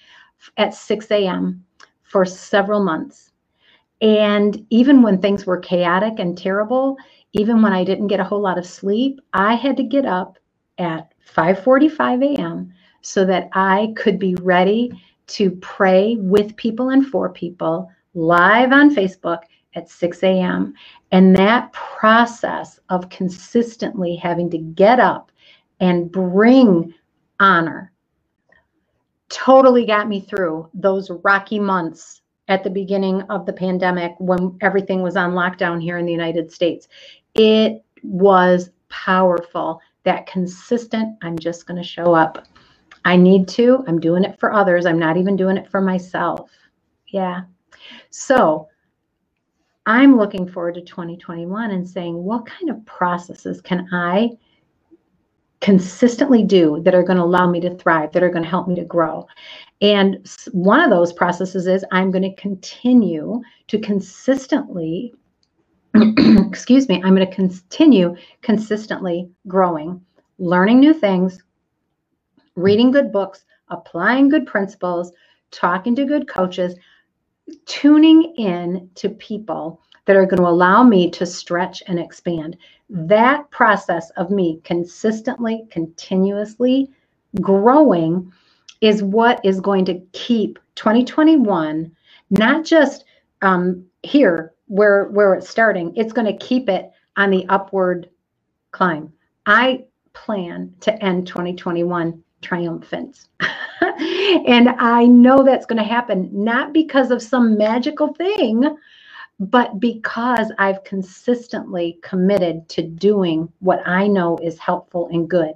at 0.58 0.74
6 0.74 1.10
a.m. 1.12 1.64
for 2.04 2.24
several 2.26 2.84
months. 2.84 3.32
And 4.00 4.66
even 4.70 5.02
when 5.02 5.20
things 5.20 5.44
were 5.46 5.58
chaotic 5.58 6.14
and 6.18 6.36
terrible, 6.36 6.96
even 7.32 7.62
when 7.62 7.72
I 7.72 7.84
didn't 7.84 8.08
get 8.08 8.20
a 8.20 8.24
whole 8.24 8.40
lot 8.40 8.58
of 8.58 8.66
sleep, 8.66 9.20
I 9.34 9.54
had 9.54 9.76
to 9.76 9.82
get 9.82 10.06
up 10.06 10.38
at 10.78 11.12
5:45 11.34 12.36
a.m. 12.36 12.72
so 13.02 13.24
that 13.26 13.48
I 13.52 13.92
could 13.96 14.18
be 14.18 14.34
ready 14.36 14.90
to 15.28 15.50
pray 15.52 16.16
with 16.16 16.56
people 16.56 16.90
and 16.90 17.06
for 17.06 17.28
people 17.30 17.90
live 18.14 18.72
on 18.72 18.94
Facebook 18.94 19.40
at 19.74 19.88
6 19.88 20.22
a.m. 20.24 20.74
And 21.12 21.36
that 21.36 21.72
process 21.72 22.80
of 22.88 23.08
consistently 23.10 24.16
having 24.16 24.50
to 24.50 24.58
get 24.58 24.98
up 24.98 25.30
and 25.78 26.10
bring 26.10 26.92
honor 27.38 27.92
totally 29.28 29.86
got 29.86 30.08
me 30.08 30.20
through 30.20 30.68
those 30.74 31.10
rocky 31.22 31.60
months 31.60 32.20
at 32.50 32.64
the 32.64 32.68
beginning 32.68 33.22
of 33.30 33.46
the 33.46 33.52
pandemic 33.52 34.12
when 34.18 34.58
everything 34.60 35.02
was 35.02 35.16
on 35.16 35.32
lockdown 35.32 35.80
here 35.80 35.96
in 35.98 36.04
the 36.04 36.12
United 36.12 36.52
States. 36.52 36.88
It 37.34 37.82
was 38.02 38.70
powerful. 38.88 39.80
That 40.02 40.26
consistent, 40.26 41.16
I'm 41.22 41.38
just 41.38 41.66
going 41.66 41.80
to 41.80 41.88
show 41.88 42.12
up. 42.12 42.44
I 43.04 43.16
need 43.16 43.48
to. 43.48 43.84
I'm 43.86 44.00
doing 44.00 44.24
it 44.24 44.38
for 44.38 44.52
others. 44.52 44.84
I'm 44.84 44.98
not 44.98 45.16
even 45.16 45.36
doing 45.36 45.56
it 45.56 45.70
for 45.70 45.80
myself. 45.80 46.50
Yeah. 47.06 47.42
So 48.10 48.68
I'm 49.86 50.18
looking 50.18 50.48
forward 50.48 50.74
to 50.74 50.82
2021 50.82 51.70
and 51.70 51.88
saying, 51.88 52.16
what 52.16 52.46
kind 52.46 52.68
of 52.68 52.84
processes 52.84 53.60
can 53.60 53.88
I 53.92 54.30
consistently 55.60 56.42
do 56.42 56.80
that 56.84 56.94
are 56.94 57.02
going 57.02 57.18
to 57.18 57.24
allow 57.24 57.48
me 57.50 57.60
to 57.60 57.74
thrive, 57.76 58.12
that 58.12 58.22
are 58.22 58.30
going 58.30 58.44
to 58.44 58.48
help 58.48 58.68
me 58.68 58.74
to 58.76 58.84
grow? 58.84 59.26
And 59.80 60.26
one 60.52 60.80
of 60.80 60.90
those 60.90 61.12
processes 61.12 61.66
is 61.66 61.84
I'm 61.92 62.10
going 62.10 62.22
to 62.22 62.34
continue 62.34 63.40
to 63.68 63.78
consistently 63.78 65.14
excuse 65.94 66.88
me, 66.88 67.02
I'm 67.02 67.16
going 67.16 67.28
to 67.28 67.34
continue 67.34 68.14
consistently 68.42 69.28
growing, 69.48 70.00
learning 70.38 70.78
new 70.78 70.94
things, 70.94 71.42
reading 72.54 72.92
good 72.92 73.10
books, 73.10 73.44
applying 73.70 74.28
good 74.28 74.46
principles, 74.46 75.12
talking 75.50 75.96
to 75.96 76.04
good 76.04 76.28
coaches, 76.28 76.76
tuning 77.66 78.34
in 78.36 78.88
to 78.94 79.08
people 79.08 79.80
that 80.04 80.16
are 80.16 80.26
going 80.26 80.40
to 80.40 80.48
allow 80.48 80.84
me 80.84 81.10
to 81.10 81.26
stretch 81.26 81.82
and 81.88 81.98
expand. 81.98 82.56
That 82.90 83.50
process 83.50 84.10
of 84.10 84.30
me 84.30 84.60
consistently, 84.64 85.66
continuously 85.70 86.90
growing 87.40 88.32
is 88.80 89.02
what 89.02 89.40
is 89.44 89.60
going 89.60 89.84
to 89.84 90.00
keep 90.12 90.58
2021 90.74 91.92
not 92.30 92.64
just 92.64 93.04
um, 93.42 93.84
here 94.02 94.52
where 94.66 95.06
where 95.08 95.34
it's 95.34 95.48
starting, 95.48 95.92
it's 95.96 96.12
going 96.12 96.26
to 96.26 96.44
keep 96.46 96.68
it 96.68 96.90
on 97.16 97.30
the 97.30 97.44
upward 97.48 98.08
climb. 98.70 99.12
I 99.46 99.84
plan 100.12 100.72
to 100.80 101.04
end 101.04 101.26
2021 101.26 102.22
triumphant. 102.40 103.26
and 103.90 104.68
I 104.68 105.06
know 105.06 105.42
that's 105.42 105.66
going 105.66 105.82
to 105.82 105.88
happen 105.88 106.30
not 106.32 106.72
because 106.72 107.10
of 107.10 107.22
some 107.22 107.58
magical 107.58 108.14
thing, 108.14 108.76
but 109.40 109.80
because 109.80 110.52
I've 110.58 110.84
consistently 110.84 111.98
committed 112.02 112.68
to 112.70 112.82
doing 112.82 113.50
what 113.60 113.80
I 113.86 114.06
know 114.06 114.38
is 114.42 114.58
helpful 114.58 115.08
and 115.10 115.28
good. 115.28 115.54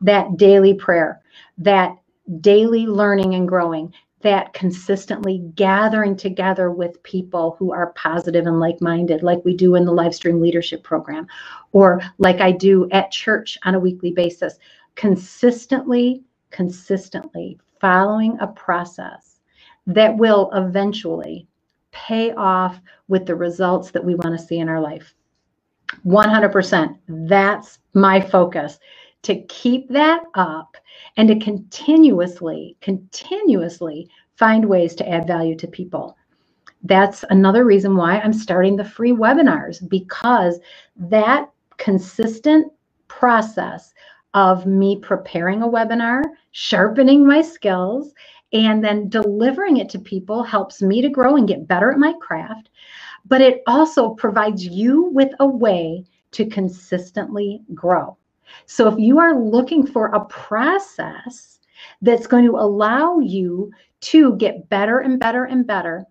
That 0.00 0.36
daily 0.36 0.74
prayer, 0.74 1.20
that 1.58 1.96
daily 2.40 2.86
learning 2.86 3.34
and 3.34 3.48
growing, 3.48 3.92
that 4.20 4.52
consistently 4.54 5.38
gathering 5.56 6.16
together 6.16 6.70
with 6.70 7.02
people 7.02 7.56
who 7.58 7.72
are 7.72 7.92
positive 7.92 8.46
and 8.46 8.60
like 8.60 8.80
minded, 8.80 9.24
like 9.24 9.44
we 9.44 9.56
do 9.56 9.74
in 9.74 9.84
the 9.84 9.92
live 9.92 10.14
stream 10.14 10.40
leadership 10.40 10.84
program, 10.84 11.26
or 11.72 12.00
like 12.18 12.40
I 12.40 12.52
do 12.52 12.88
at 12.92 13.10
church 13.10 13.58
on 13.64 13.74
a 13.74 13.80
weekly 13.80 14.12
basis, 14.12 14.58
consistently, 14.94 16.22
consistently 16.50 17.58
following 17.80 18.38
a 18.40 18.46
process 18.46 19.40
that 19.86 20.16
will 20.16 20.50
eventually 20.54 21.46
pay 21.96 22.32
off 22.32 22.78
with 23.08 23.24
the 23.24 23.34
results 23.34 23.90
that 23.90 24.04
we 24.04 24.14
want 24.14 24.38
to 24.38 24.44
see 24.44 24.58
in 24.58 24.68
our 24.68 24.80
life. 24.80 25.14
100%. 26.04 26.98
That's 27.08 27.78
my 27.94 28.20
focus 28.20 28.78
to 29.22 29.42
keep 29.44 29.88
that 29.88 30.22
up 30.34 30.76
and 31.16 31.28
to 31.28 31.38
continuously, 31.38 32.76
continuously 32.82 34.08
find 34.36 34.66
ways 34.66 34.94
to 34.96 35.08
add 35.08 35.26
value 35.26 35.56
to 35.56 35.66
people. 35.66 36.16
That's 36.82 37.24
another 37.30 37.64
reason 37.64 37.96
why 37.96 38.18
I'm 38.18 38.34
starting 38.34 38.76
the 38.76 38.84
free 38.84 39.12
webinars 39.12 39.88
because 39.88 40.60
that 40.96 41.50
consistent 41.78 42.70
process 43.08 43.94
of 44.34 44.66
me 44.66 44.98
preparing 44.98 45.62
a 45.62 45.68
webinar, 45.68 46.22
sharpening 46.52 47.26
my 47.26 47.40
skills, 47.40 48.12
and 48.52 48.82
then 48.82 49.08
delivering 49.08 49.78
it 49.78 49.88
to 49.90 49.98
people 49.98 50.42
helps 50.42 50.82
me 50.82 51.02
to 51.02 51.08
grow 51.08 51.36
and 51.36 51.48
get 51.48 51.66
better 51.66 51.90
at 51.90 51.98
my 51.98 52.14
craft. 52.20 52.70
But 53.24 53.40
it 53.40 53.62
also 53.66 54.10
provides 54.10 54.64
you 54.64 55.04
with 55.04 55.30
a 55.40 55.46
way 55.46 56.04
to 56.32 56.46
consistently 56.46 57.62
grow. 57.74 58.16
So 58.66 58.88
if 58.88 58.98
you 58.98 59.18
are 59.18 59.38
looking 59.38 59.86
for 59.86 60.06
a 60.06 60.24
process 60.26 61.58
that's 62.02 62.26
going 62.26 62.44
to 62.44 62.56
allow 62.56 63.18
you 63.18 63.72
to 64.02 64.36
get 64.36 64.68
better 64.68 65.00
and 65.00 65.18
better 65.18 65.44
and 65.44 65.66
better, 65.66 66.04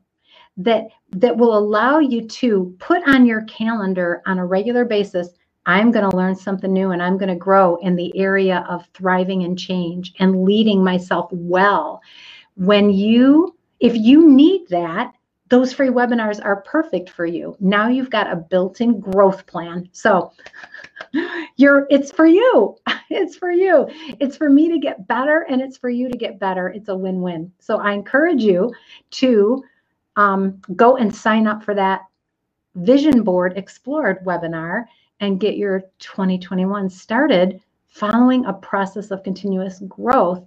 that 0.58 0.88
that 1.12 1.38
will 1.38 1.58
allow 1.58 2.00
you 2.00 2.28
to 2.28 2.76
put 2.80 3.08
on 3.08 3.26
your 3.26 3.44
calendar 3.44 4.22
on 4.26 4.40
a 4.40 4.46
regular 4.46 4.86
basis 4.86 5.30
I'm 5.66 5.92
going 5.92 6.10
to 6.10 6.16
learn 6.16 6.36
something 6.36 6.72
new 6.72 6.92
and 6.92 7.02
I'm 7.02 7.18
going 7.18 7.30
to 7.30 7.36
grow 7.36 7.78
in 7.78 7.96
the 7.96 8.16
area 8.18 8.66
of 8.70 8.88
thriving 8.94 9.44
and 9.44 9.58
change 9.58 10.14
and 10.20 10.44
leading 10.44 10.84
myself 10.84 11.30
well. 11.32 12.02
When 12.56 12.90
you, 12.90 13.56
if 13.80 13.96
you 13.96 14.30
need 14.30 14.68
that, 14.70 15.14
those 15.50 15.74
free 15.74 15.90
webinars 15.90 16.44
are 16.44 16.62
perfect 16.62 17.10
for 17.10 17.26
you. 17.26 17.56
Now 17.60 17.88
you've 17.88 18.10
got 18.10 18.32
a 18.32 18.36
built-in 18.36 19.00
growth 19.00 19.46
plan. 19.46 19.90
So 19.92 20.32
you're 21.56 21.88
it's 21.90 22.12
for 22.12 22.26
you. 22.26 22.78
It's 23.12 23.38
for 23.38 23.52
you. 23.52 23.88
It's 24.20 24.36
for 24.36 24.50
me 24.50 24.68
to 24.68 24.80
get 24.80 25.08
better 25.08 25.46
and 25.48 25.62
it's 25.62 25.78
for 25.78 25.92
you 25.92 26.10
to 26.10 26.18
get 26.18 26.40
better. 26.40 26.70
It's 26.70 26.90
a 26.90 26.98
win-win. 26.98 27.52
So 27.60 27.78
I 27.78 27.94
encourage 27.94 28.42
you 28.42 28.74
to 29.12 29.64
um, 30.16 30.60
go 30.76 30.98
and 30.98 31.16
sign 31.16 31.46
up 31.46 31.64
for 31.64 31.76
that 31.76 32.02
Vision 32.74 33.22
Board 33.22 33.54
Explored 33.58 34.26
webinar 34.26 34.86
and 35.20 35.40
get 35.40 35.58
your 35.58 35.82
2021 36.00 36.90
started 36.90 37.62
following 37.88 38.46
a 38.46 38.54
process 38.54 39.12
of 39.12 39.24
continuous 39.24 39.80
growth. 39.88 40.44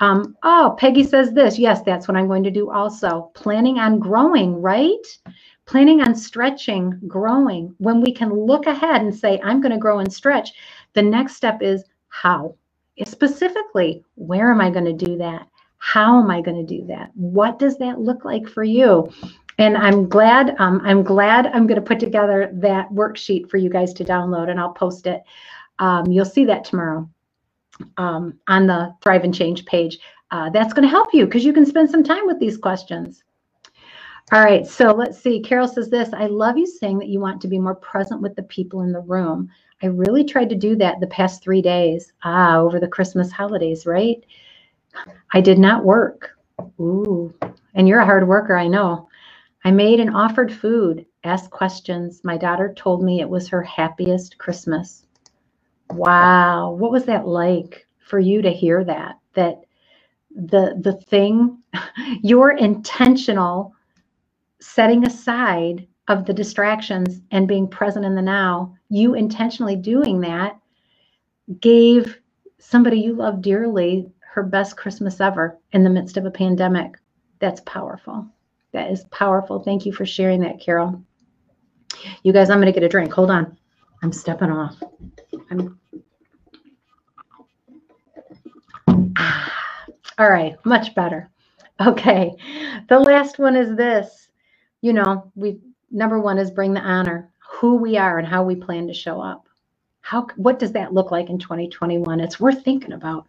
Um, 0.00 0.36
oh, 0.42 0.76
Peggy 0.78 1.04
says 1.04 1.32
this. 1.32 1.58
Yes, 1.58 1.82
that's 1.82 2.08
what 2.08 2.16
I'm 2.16 2.28
going 2.28 2.44
to 2.44 2.50
do 2.50 2.70
also. 2.70 3.30
Planning 3.34 3.78
on 3.78 3.98
growing, 3.98 4.62
right? 4.62 5.06
Planning 5.66 6.00
on 6.00 6.14
stretching, 6.14 6.98
growing. 7.06 7.74
When 7.78 8.00
we 8.00 8.12
can 8.12 8.32
look 8.32 8.66
ahead 8.66 9.02
and 9.02 9.14
say, 9.14 9.40
I'm 9.42 9.60
going 9.60 9.72
to 9.72 9.78
grow 9.78 9.98
and 9.98 10.12
stretch, 10.12 10.52
the 10.94 11.02
next 11.02 11.34
step 11.34 11.62
is 11.62 11.84
how? 12.08 12.54
Specifically, 13.04 14.02
where 14.14 14.50
am 14.50 14.60
I 14.60 14.70
going 14.70 14.84
to 14.84 14.92
do 14.92 15.18
that? 15.18 15.46
How 15.78 16.20
am 16.20 16.30
I 16.30 16.40
going 16.40 16.56
to 16.56 16.78
do 16.78 16.86
that? 16.86 17.10
What 17.14 17.58
does 17.58 17.76
that 17.78 18.00
look 18.00 18.24
like 18.24 18.48
for 18.48 18.64
you? 18.64 19.12
And 19.58 19.76
I'm 19.76 20.08
glad, 20.08 20.54
um, 20.58 20.80
I'm 20.84 21.02
glad 21.02 21.46
I'm 21.48 21.66
going 21.66 21.80
to 21.80 21.86
put 21.86 21.98
together 21.98 22.50
that 22.54 22.88
worksheet 22.90 23.50
for 23.50 23.56
you 23.56 23.68
guys 23.68 23.92
to 23.94 24.04
download 24.04 24.50
and 24.50 24.60
I'll 24.60 24.72
post 24.72 25.06
it. 25.06 25.22
Um, 25.80 26.06
you'll 26.06 26.24
see 26.24 26.44
that 26.44 26.64
tomorrow 26.64 27.08
um, 27.96 28.38
on 28.46 28.66
the 28.66 28.94
Thrive 29.02 29.24
and 29.24 29.34
Change 29.34 29.64
page. 29.66 29.98
Uh, 30.30 30.50
that's 30.50 30.72
going 30.72 30.82
to 30.82 30.90
help 30.90 31.12
you 31.12 31.24
because 31.24 31.44
you 31.44 31.52
can 31.52 31.66
spend 31.66 31.90
some 31.90 32.04
time 32.04 32.26
with 32.26 32.38
these 32.38 32.56
questions. 32.56 33.24
All 34.30 34.42
right, 34.44 34.66
so 34.66 34.88
let's 34.88 35.18
see. 35.18 35.40
Carol 35.40 35.66
says 35.66 35.88
this 35.88 36.10
I 36.12 36.26
love 36.26 36.58
you 36.58 36.66
saying 36.66 36.98
that 36.98 37.08
you 37.08 37.18
want 37.18 37.40
to 37.40 37.48
be 37.48 37.58
more 37.58 37.74
present 37.74 38.20
with 38.20 38.36
the 38.36 38.42
people 38.42 38.82
in 38.82 38.92
the 38.92 39.00
room. 39.00 39.48
I 39.82 39.86
really 39.86 40.22
tried 40.22 40.50
to 40.50 40.54
do 40.54 40.76
that 40.76 41.00
the 41.00 41.06
past 41.06 41.42
three 41.42 41.62
days, 41.62 42.12
ah, 42.24 42.58
over 42.58 42.78
the 42.78 42.88
Christmas 42.88 43.32
holidays, 43.32 43.86
right? 43.86 44.22
I 45.32 45.40
did 45.40 45.58
not 45.58 45.84
work. 45.84 46.36
Ooh, 46.78 47.32
and 47.74 47.88
you're 47.88 48.00
a 48.00 48.04
hard 48.04 48.28
worker, 48.28 48.54
I 48.56 48.66
know. 48.68 49.08
I 49.64 49.70
made 49.70 50.00
and 50.00 50.14
offered 50.14 50.52
food, 50.52 51.06
asked 51.24 51.50
questions. 51.50 52.20
My 52.24 52.36
daughter 52.36 52.72
told 52.74 53.02
me 53.02 53.20
it 53.20 53.28
was 53.28 53.48
her 53.48 53.62
happiest 53.62 54.38
Christmas. 54.38 55.04
Wow, 55.90 56.72
what 56.72 56.92
was 56.92 57.04
that 57.06 57.26
like 57.26 57.86
for 57.98 58.18
you 58.18 58.42
to 58.42 58.50
hear 58.50 58.84
that? 58.84 59.18
That 59.34 59.62
the 60.34 60.78
the 60.80 60.92
thing, 60.92 61.58
your 62.22 62.52
intentional 62.52 63.74
setting 64.60 65.06
aside 65.06 65.86
of 66.08 66.24
the 66.24 66.32
distractions 66.32 67.20
and 67.30 67.46
being 67.46 67.68
present 67.68 68.04
in 68.04 68.14
the 68.14 68.22
now, 68.22 68.74
you 68.88 69.14
intentionally 69.14 69.76
doing 69.76 70.20
that 70.22 70.58
gave 71.60 72.18
somebody 72.58 73.00
you 73.00 73.14
love 73.14 73.42
dearly 73.42 74.10
her 74.20 74.42
best 74.42 74.76
Christmas 74.76 75.20
ever 75.20 75.58
in 75.72 75.84
the 75.84 75.90
midst 75.90 76.16
of 76.16 76.24
a 76.24 76.30
pandemic. 76.30 76.98
That's 77.38 77.60
powerful. 77.62 78.26
That 78.78 78.92
is 78.92 79.02
powerful. 79.10 79.58
Thank 79.58 79.86
you 79.86 79.92
for 79.92 80.06
sharing 80.06 80.38
that, 80.42 80.60
Carol. 80.60 81.02
You 82.22 82.32
guys, 82.32 82.48
I'm 82.48 82.58
going 82.58 82.72
to 82.72 82.80
get 82.80 82.84
a 82.84 82.88
drink. 82.88 83.12
Hold 83.12 83.28
on. 83.28 83.58
I'm 84.04 84.12
stepping 84.12 84.52
off. 84.52 84.80
I'm... 85.50 85.80
Ah. 89.16 89.52
All 90.18 90.30
right, 90.30 90.54
much 90.64 90.94
better. 90.94 91.28
Okay. 91.84 92.32
The 92.88 93.00
last 93.00 93.40
one 93.40 93.56
is 93.56 93.76
this. 93.76 94.28
You 94.80 94.92
know, 94.92 95.32
we 95.34 95.58
number 95.90 96.20
one 96.20 96.38
is 96.38 96.52
bring 96.52 96.72
the 96.72 96.80
honor, 96.80 97.32
who 97.50 97.78
we 97.78 97.96
are 97.96 98.18
and 98.20 98.28
how 98.28 98.44
we 98.44 98.54
plan 98.54 98.86
to 98.86 98.94
show 98.94 99.20
up. 99.20 99.48
How 100.02 100.28
what 100.36 100.60
does 100.60 100.70
that 100.70 100.94
look 100.94 101.10
like 101.10 101.30
in 101.30 101.40
2021? 101.40 102.20
It's 102.20 102.38
worth 102.38 102.62
thinking 102.62 102.92
about. 102.92 103.28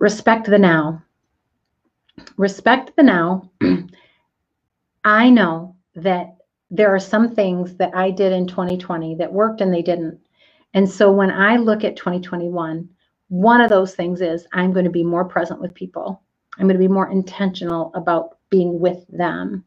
Respect 0.00 0.46
the 0.46 0.58
now. 0.58 1.00
Respect 2.36 2.96
the 2.96 3.04
now. 3.04 3.48
I 5.04 5.30
know 5.30 5.76
that 5.94 6.36
there 6.70 6.94
are 6.94 7.00
some 7.00 7.34
things 7.34 7.76
that 7.76 7.94
I 7.94 8.10
did 8.10 8.32
in 8.32 8.46
2020 8.46 9.16
that 9.16 9.32
worked 9.32 9.60
and 9.60 9.72
they 9.72 9.82
didn't. 9.82 10.18
And 10.74 10.88
so 10.88 11.12
when 11.12 11.30
I 11.30 11.56
look 11.56 11.84
at 11.84 11.96
2021, 11.96 12.88
one 13.28 13.60
of 13.60 13.68
those 13.68 13.94
things 13.94 14.20
is 14.20 14.46
I'm 14.52 14.72
going 14.72 14.84
to 14.84 14.90
be 14.90 15.04
more 15.04 15.24
present 15.24 15.60
with 15.60 15.74
people. 15.74 16.22
I'm 16.58 16.66
going 16.66 16.78
to 16.80 16.88
be 16.88 16.88
more 16.88 17.10
intentional 17.10 17.90
about 17.94 18.38
being 18.50 18.78
with 18.80 19.04
them. 19.08 19.64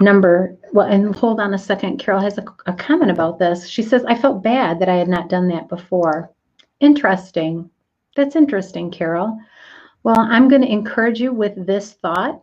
Number, 0.00 0.56
well, 0.72 0.86
and 0.86 1.14
hold 1.14 1.40
on 1.40 1.54
a 1.54 1.58
second. 1.58 1.98
Carol 1.98 2.20
has 2.20 2.38
a, 2.38 2.44
a 2.66 2.72
comment 2.72 3.10
about 3.10 3.38
this. 3.38 3.66
She 3.66 3.82
says, 3.82 4.04
I 4.04 4.14
felt 4.14 4.42
bad 4.44 4.78
that 4.78 4.88
I 4.88 4.94
had 4.96 5.08
not 5.08 5.28
done 5.28 5.48
that 5.48 5.68
before. 5.68 6.30
Interesting. 6.80 7.68
That's 8.14 8.36
interesting, 8.36 8.90
Carol. 8.92 9.36
Well, 10.04 10.18
I'm 10.20 10.48
going 10.48 10.62
to 10.62 10.72
encourage 10.72 11.20
you 11.20 11.32
with 11.32 11.66
this 11.66 11.94
thought. 11.94 12.40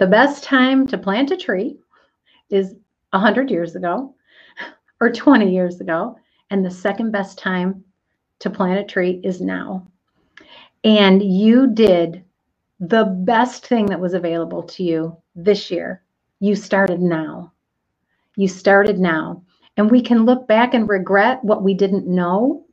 The 0.00 0.06
best 0.06 0.42
time 0.42 0.86
to 0.86 0.96
plant 0.96 1.30
a 1.30 1.36
tree 1.36 1.76
is 2.48 2.74
100 3.10 3.50
years 3.50 3.76
ago 3.76 4.14
or 4.98 5.12
20 5.12 5.52
years 5.52 5.82
ago. 5.82 6.16
And 6.48 6.64
the 6.64 6.70
second 6.70 7.10
best 7.10 7.38
time 7.38 7.84
to 8.38 8.48
plant 8.48 8.80
a 8.80 8.84
tree 8.84 9.20
is 9.22 9.42
now. 9.42 9.86
And 10.84 11.22
you 11.22 11.66
did 11.66 12.24
the 12.80 13.04
best 13.26 13.66
thing 13.66 13.84
that 13.86 14.00
was 14.00 14.14
available 14.14 14.62
to 14.62 14.82
you 14.82 15.18
this 15.36 15.70
year. 15.70 16.02
You 16.38 16.56
started 16.56 17.02
now. 17.02 17.52
You 18.36 18.48
started 18.48 18.98
now. 18.98 19.42
And 19.76 19.90
we 19.90 20.00
can 20.00 20.24
look 20.24 20.48
back 20.48 20.72
and 20.72 20.88
regret 20.88 21.44
what 21.44 21.62
we 21.62 21.74
didn't 21.74 22.06
know. 22.06 22.64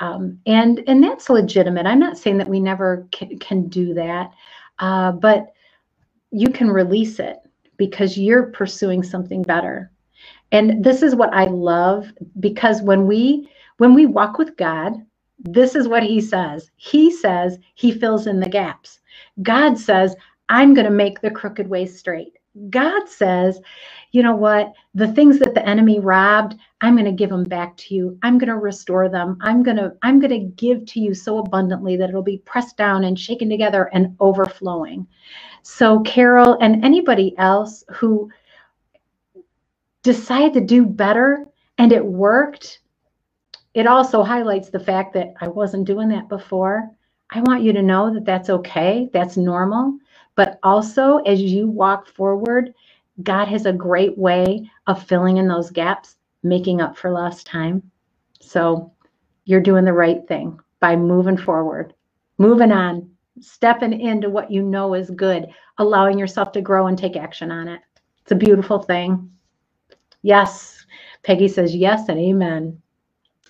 Um, 0.00 0.40
and 0.44 0.82
and 0.88 1.04
that's 1.04 1.30
legitimate. 1.30 1.86
I'm 1.86 2.00
not 2.00 2.18
saying 2.18 2.38
that 2.38 2.48
we 2.48 2.58
never 2.58 3.06
can, 3.12 3.38
can 3.38 3.68
do 3.68 3.94
that, 3.94 4.32
uh, 4.80 5.12
but 5.12 5.52
you 6.30 6.48
can 6.50 6.70
release 6.70 7.18
it 7.18 7.36
because 7.76 8.18
you're 8.18 8.50
pursuing 8.50 9.02
something 9.02 9.42
better. 9.42 9.90
And 10.52 10.82
this 10.84 11.02
is 11.02 11.14
what 11.14 11.32
I 11.32 11.44
love 11.44 12.12
because 12.40 12.82
when 12.82 13.06
we 13.06 13.48
when 13.78 13.94
we 13.94 14.06
walk 14.06 14.38
with 14.38 14.56
God, 14.56 14.94
this 15.38 15.74
is 15.74 15.86
what 15.86 16.02
he 16.02 16.20
says. 16.20 16.70
He 16.76 17.10
says 17.12 17.58
he 17.74 17.92
fills 17.92 18.26
in 18.26 18.40
the 18.40 18.48
gaps. 18.48 18.98
God 19.42 19.78
says, 19.78 20.16
I'm 20.48 20.74
going 20.74 20.86
to 20.86 20.90
make 20.90 21.20
the 21.20 21.30
crooked 21.30 21.68
way 21.68 21.86
straight. 21.86 22.32
God 22.70 23.08
says, 23.08 23.60
you 24.12 24.22
know 24.22 24.36
what? 24.36 24.72
The 24.94 25.12
things 25.12 25.38
that 25.38 25.54
the 25.54 25.66
enemy 25.66 26.00
robbed, 26.00 26.56
I'm 26.80 26.94
going 26.94 27.04
to 27.04 27.12
give 27.12 27.30
them 27.30 27.44
back 27.44 27.76
to 27.78 27.94
you. 27.94 28.18
I'm 28.22 28.38
going 28.38 28.48
to 28.48 28.56
restore 28.56 29.08
them. 29.08 29.38
I'm 29.40 29.62
going 29.62 29.76
to 29.76 29.92
I'm 30.02 30.18
going 30.20 30.30
to 30.30 30.52
give 30.56 30.86
to 30.86 31.00
you 31.00 31.14
so 31.14 31.38
abundantly 31.38 31.96
that 31.96 32.08
it'll 32.08 32.22
be 32.22 32.38
pressed 32.38 32.76
down 32.76 33.04
and 33.04 33.18
shaken 33.18 33.50
together 33.50 33.90
and 33.92 34.16
overflowing. 34.20 35.06
So 35.62 36.00
Carol 36.00 36.56
and 36.60 36.84
anybody 36.84 37.36
else 37.38 37.84
who 37.92 38.30
decided 40.02 40.54
to 40.54 40.60
do 40.60 40.86
better 40.86 41.46
and 41.76 41.92
it 41.92 42.04
worked, 42.04 42.80
it 43.74 43.86
also 43.86 44.22
highlights 44.22 44.70
the 44.70 44.80
fact 44.80 45.12
that 45.14 45.34
I 45.40 45.48
wasn't 45.48 45.86
doing 45.86 46.08
that 46.08 46.28
before. 46.28 46.90
I 47.30 47.42
want 47.42 47.62
you 47.62 47.72
to 47.74 47.82
know 47.82 48.12
that 48.14 48.24
that's 48.24 48.48
okay. 48.48 49.10
That's 49.12 49.36
normal. 49.36 49.98
But 50.34 50.58
also, 50.62 51.18
as 51.18 51.42
you 51.42 51.68
walk 51.68 52.06
forward, 52.08 52.72
God 53.22 53.48
has 53.48 53.66
a 53.66 53.72
great 53.72 54.16
way 54.16 54.70
of 54.86 55.02
filling 55.02 55.38
in 55.38 55.48
those 55.48 55.70
gaps, 55.70 56.16
making 56.42 56.80
up 56.80 56.96
for 56.96 57.10
lost 57.10 57.46
time. 57.46 57.90
So 58.40 58.92
you're 59.44 59.60
doing 59.60 59.84
the 59.84 59.92
right 59.92 60.26
thing 60.28 60.60
by 60.80 60.94
moving 60.94 61.36
forward, 61.36 61.94
moving 62.38 62.70
on, 62.70 63.10
stepping 63.40 63.98
into 64.00 64.30
what 64.30 64.50
you 64.50 64.62
know 64.62 64.94
is 64.94 65.10
good, 65.10 65.48
allowing 65.78 66.18
yourself 66.18 66.52
to 66.52 66.60
grow 66.60 66.86
and 66.86 66.98
take 66.98 67.16
action 67.16 67.50
on 67.50 67.68
it. 67.68 67.80
It's 68.22 68.32
a 68.32 68.36
beautiful 68.36 68.78
thing. 68.80 69.30
Yes. 70.22 70.84
Peggy 71.22 71.48
says 71.48 71.74
yes 71.74 72.08
and 72.08 72.18
amen. 72.18 72.80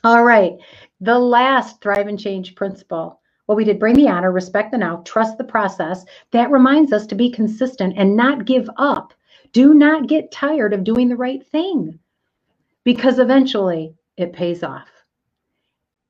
All 0.04 0.24
right. 0.24 0.52
The 1.00 1.18
last 1.18 1.80
thrive 1.80 2.06
and 2.06 2.18
change 2.18 2.54
principle. 2.54 3.20
Well, 3.46 3.56
we 3.56 3.64
did 3.64 3.78
bring 3.78 3.96
the 3.96 4.08
honor, 4.08 4.30
respect 4.30 4.72
the 4.72 4.78
now, 4.78 5.02
trust 5.04 5.38
the 5.38 5.44
process. 5.44 6.04
That 6.32 6.50
reminds 6.50 6.92
us 6.92 7.06
to 7.06 7.14
be 7.14 7.30
consistent 7.30 7.94
and 7.96 8.16
not 8.16 8.44
give 8.44 8.68
up. 8.76 9.14
Do 9.52 9.74
not 9.74 10.08
get 10.08 10.32
tired 10.32 10.74
of 10.74 10.84
doing 10.84 11.08
the 11.08 11.16
right 11.16 11.46
thing 11.46 11.98
because 12.84 13.18
eventually 13.18 13.94
it 14.16 14.32
pays 14.32 14.62
off. 14.62 14.88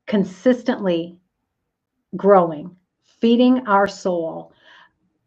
Consistently 0.07 1.17
growing, 2.15 2.75
feeding 3.21 3.67
our 3.67 3.87
soul, 3.87 4.53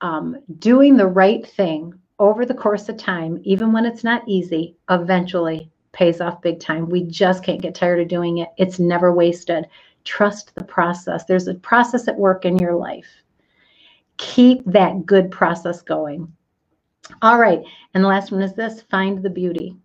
um, 0.00 0.36
doing 0.58 0.96
the 0.96 1.06
right 1.06 1.46
thing 1.46 1.94
over 2.18 2.46
the 2.46 2.54
course 2.54 2.88
of 2.88 2.96
time, 2.96 3.40
even 3.44 3.72
when 3.72 3.86
it's 3.86 4.04
not 4.04 4.22
easy, 4.28 4.76
eventually 4.90 5.70
pays 5.92 6.20
off 6.20 6.42
big 6.42 6.60
time. 6.60 6.88
We 6.88 7.04
just 7.04 7.44
can't 7.44 7.62
get 7.62 7.74
tired 7.74 8.00
of 8.00 8.08
doing 8.08 8.38
it. 8.38 8.48
It's 8.58 8.78
never 8.78 9.12
wasted. 9.12 9.66
Trust 10.04 10.54
the 10.54 10.64
process. 10.64 11.24
There's 11.24 11.48
a 11.48 11.54
process 11.54 12.08
at 12.08 12.18
work 12.18 12.44
in 12.44 12.58
your 12.58 12.76
life. 12.76 13.08
Keep 14.18 14.64
that 14.66 15.06
good 15.06 15.30
process 15.30 15.82
going. 15.82 16.32
All 17.20 17.38
right. 17.38 17.60
And 17.94 18.04
the 18.04 18.08
last 18.08 18.32
one 18.32 18.42
is 18.42 18.54
this 18.54 18.82
find 18.82 19.22
the 19.22 19.30
beauty. 19.30 19.76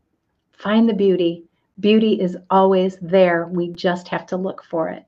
Find 0.53 0.89
the 0.89 0.93
beauty. 0.93 1.43
Beauty 1.79 2.21
is 2.21 2.37
always 2.49 2.97
there. 3.01 3.47
We 3.47 3.69
just 3.73 4.07
have 4.09 4.25
to 4.27 4.37
look 4.37 4.63
for 4.63 4.89
it. 4.89 5.05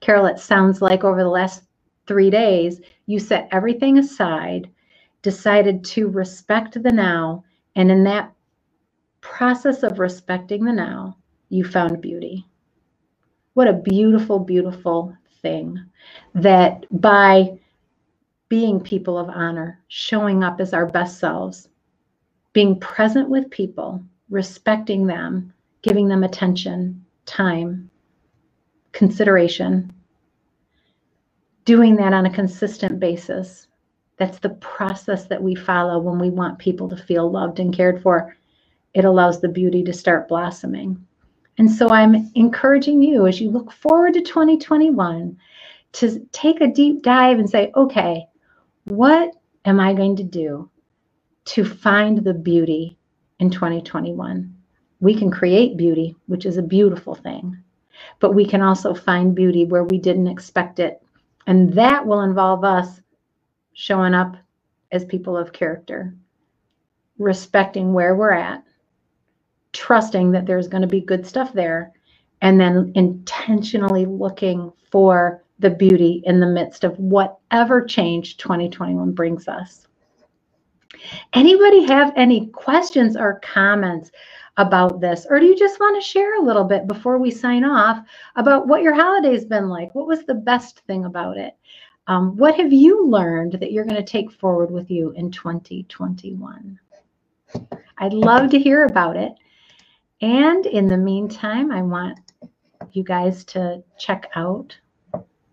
Carol, 0.00 0.26
it 0.26 0.38
sounds 0.40 0.82
like 0.82 1.04
over 1.04 1.22
the 1.22 1.30
last 1.30 1.64
three 2.06 2.30
days, 2.30 2.80
you 3.06 3.18
set 3.18 3.48
everything 3.52 3.98
aside, 3.98 4.70
decided 5.22 5.84
to 5.84 6.08
respect 6.08 6.82
the 6.82 6.90
now, 6.90 7.44
and 7.76 7.90
in 7.90 8.04
that 8.04 8.32
process 9.20 9.82
of 9.82 9.98
respecting 9.98 10.64
the 10.64 10.72
now, 10.72 11.16
you 11.50 11.64
found 11.64 12.00
beauty. 12.02 12.46
What 13.54 13.68
a 13.68 13.72
beautiful, 13.74 14.38
beautiful 14.40 15.16
thing 15.42 15.78
that 16.34 16.86
by 16.90 17.58
being 18.52 18.78
people 18.78 19.16
of 19.16 19.30
honor, 19.30 19.80
showing 19.88 20.44
up 20.44 20.60
as 20.60 20.74
our 20.74 20.84
best 20.84 21.18
selves, 21.18 21.70
being 22.52 22.78
present 22.78 23.30
with 23.30 23.48
people, 23.48 24.04
respecting 24.28 25.06
them, 25.06 25.50
giving 25.80 26.06
them 26.06 26.22
attention, 26.22 27.02
time, 27.24 27.88
consideration, 28.92 29.90
doing 31.64 31.96
that 31.96 32.12
on 32.12 32.26
a 32.26 32.34
consistent 32.34 33.00
basis. 33.00 33.68
That's 34.18 34.38
the 34.38 34.50
process 34.50 35.24
that 35.28 35.42
we 35.42 35.54
follow 35.54 35.98
when 35.98 36.18
we 36.18 36.28
want 36.28 36.58
people 36.58 36.90
to 36.90 36.96
feel 37.04 37.30
loved 37.30 37.58
and 37.58 37.74
cared 37.74 38.02
for. 38.02 38.36
It 38.92 39.06
allows 39.06 39.40
the 39.40 39.48
beauty 39.48 39.82
to 39.84 39.94
start 39.94 40.28
blossoming. 40.28 41.02
And 41.56 41.70
so 41.70 41.88
I'm 41.88 42.30
encouraging 42.34 43.02
you 43.02 43.26
as 43.26 43.40
you 43.40 43.50
look 43.50 43.72
forward 43.72 44.12
to 44.12 44.20
2021 44.20 45.38
to 45.92 46.28
take 46.32 46.60
a 46.60 46.66
deep 46.66 47.02
dive 47.02 47.38
and 47.38 47.48
say, 47.48 47.72
okay, 47.74 48.26
what 48.84 49.34
am 49.64 49.80
I 49.80 49.94
going 49.94 50.16
to 50.16 50.24
do 50.24 50.70
to 51.46 51.64
find 51.64 52.18
the 52.18 52.34
beauty 52.34 52.98
in 53.38 53.50
2021? 53.50 54.54
We 55.00 55.14
can 55.14 55.30
create 55.30 55.76
beauty, 55.76 56.16
which 56.26 56.46
is 56.46 56.56
a 56.56 56.62
beautiful 56.62 57.14
thing, 57.14 57.56
but 58.20 58.34
we 58.34 58.46
can 58.46 58.62
also 58.62 58.94
find 58.94 59.34
beauty 59.34 59.64
where 59.64 59.84
we 59.84 59.98
didn't 59.98 60.28
expect 60.28 60.78
it. 60.78 61.02
And 61.46 61.72
that 61.74 62.06
will 62.06 62.22
involve 62.22 62.64
us 62.64 63.00
showing 63.74 64.14
up 64.14 64.36
as 64.92 65.04
people 65.04 65.36
of 65.36 65.52
character, 65.52 66.14
respecting 67.18 67.92
where 67.92 68.14
we're 68.14 68.32
at, 68.32 68.62
trusting 69.72 70.32
that 70.32 70.46
there's 70.46 70.68
going 70.68 70.82
to 70.82 70.88
be 70.88 71.00
good 71.00 71.26
stuff 71.26 71.52
there, 71.52 71.92
and 72.42 72.60
then 72.60 72.92
intentionally 72.94 74.04
looking 74.04 74.72
for 74.90 75.41
the 75.58 75.70
beauty 75.70 76.22
in 76.24 76.40
the 76.40 76.46
midst 76.46 76.84
of 76.84 76.98
whatever 76.98 77.84
change 77.84 78.36
2021 78.38 79.12
brings 79.12 79.48
us. 79.48 79.86
Anybody 81.32 81.84
have 81.84 82.12
any 82.16 82.46
questions 82.48 83.16
or 83.16 83.40
comments 83.40 84.10
about 84.56 85.00
this? 85.00 85.26
Or 85.28 85.40
do 85.40 85.46
you 85.46 85.56
just 85.56 85.80
want 85.80 86.00
to 86.00 86.08
share 86.08 86.36
a 86.36 86.44
little 86.44 86.64
bit 86.64 86.86
before 86.86 87.18
we 87.18 87.30
sign 87.30 87.64
off 87.64 88.04
about 88.36 88.66
what 88.66 88.82
your 88.82 88.94
holiday's 88.94 89.44
been 89.44 89.68
like? 89.68 89.94
What 89.94 90.06
was 90.06 90.24
the 90.24 90.34
best 90.34 90.80
thing 90.80 91.04
about 91.04 91.36
it? 91.36 91.56
Um, 92.06 92.36
what 92.36 92.56
have 92.56 92.72
you 92.72 93.06
learned 93.06 93.54
that 93.54 93.72
you're 93.72 93.84
going 93.84 93.96
to 93.96 94.02
take 94.02 94.32
forward 94.32 94.70
with 94.70 94.90
you 94.90 95.12
in 95.12 95.30
2021? 95.30 96.78
I'd 97.98 98.12
love 98.12 98.50
to 98.50 98.58
hear 98.58 98.84
about 98.84 99.16
it. 99.16 99.32
And 100.20 100.66
in 100.66 100.88
the 100.88 100.96
meantime, 100.96 101.70
I 101.70 101.82
want 101.82 102.18
you 102.92 103.04
guys 103.04 103.44
to 103.46 103.82
check 103.98 104.28
out 104.34 104.76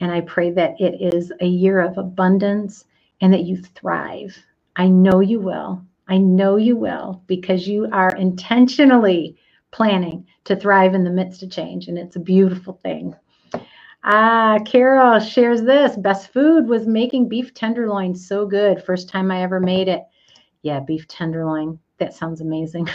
And 0.00 0.10
I 0.10 0.22
pray 0.22 0.50
that 0.52 0.80
it 0.80 1.14
is 1.14 1.30
a 1.40 1.46
year 1.46 1.80
of 1.80 1.98
abundance 1.98 2.86
and 3.20 3.34
that 3.34 3.44
you 3.44 3.58
thrive. 3.58 4.34
I 4.76 4.88
know 4.88 5.20
you 5.20 5.40
will. 5.40 5.82
I 6.08 6.16
know 6.18 6.56
you 6.56 6.76
will 6.76 7.22
because 7.26 7.68
you 7.68 7.86
are 7.92 8.16
intentionally 8.16 9.36
planning 9.74 10.26
to 10.46 10.56
thrive 10.56 10.94
in 10.94 11.04
the 11.04 11.10
midst 11.10 11.44
of 11.44 11.52
change. 11.52 11.88
And 11.88 11.98
it's 11.98 12.16
a 12.16 12.20
beautiful 12.20 12.80
thing. 12.84 13.14
Ah, 14.04 14.58
Carol 14.66 15.20
shares 15.20 15.62
this. 15.62 15.96
Best 15.96 16.32
food 16.32 16.68
was 16.68 16.86
making 16.86 17.28
beef 17.28 17.54
tenderloin 17.54 18.14
so 18.14 18.46
good. 18.46 18.84
First 18.84 19.10
time 19.10 19.30
I 19.30 19.42
ever 19.42 19.60
made 19.60 19.88
it. 19.88 20.02
Yeah, 20.62 20.80
beef 20.80 21.08
tenderloin. 21.08 21.78
That 21.98 22.14
sounds 22.14 22.40
amazing. 22.40 22.88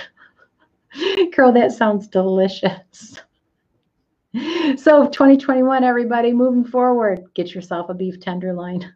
Carol, 1.34 1.54
that 1.54 1.72
sounds 1.74 2.08
delicious. 2.08 3.22
So 4.78 5.08
2021, 5.08 5.84
everybody, 5.84 6.34
moving 6.34 6.66
forward, 6.66 7.22
get 7.36 7.54
yourself 7.56 7.90
a 7.90 7.96
beef 7.96 8.20
tenderloin. 8.20 8.94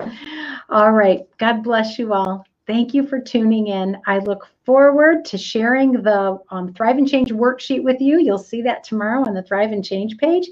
All 0.70 0.92
right. 0.92 1.22
God 1.38 1.62
bless 1.64 1.98
you 1.98 2.12
all. 2.14 2.44
Thank 2.68 2.92
you 2.92 3.06
for 3.06 3.18
tuning 3.18 3.68
in. 3.68 3.96
I 4.06 4.18
look 4.18 4.46
forward 4.66 5.24
to 5.24 5.38
sharing 5.38 5.90
the 5.92 6.38
um, 6.50 6.74
Thrive 6.74 6.98
and 6.98 7.08
Change 7.08 7.32
worksheet 7.32 7.82
with 7.82 7.98
you. 7.98 8.20
You'll 8.20 8.36
see 8.36 8.60
that 8.60 8.84
tomorrow 8.84 9.24
on 9.26 9.32
the 9.32 9.42
Thrive 9.42 9.72
and 9.72 9.82
Change 9.82 10.18
page. 10.18 10.50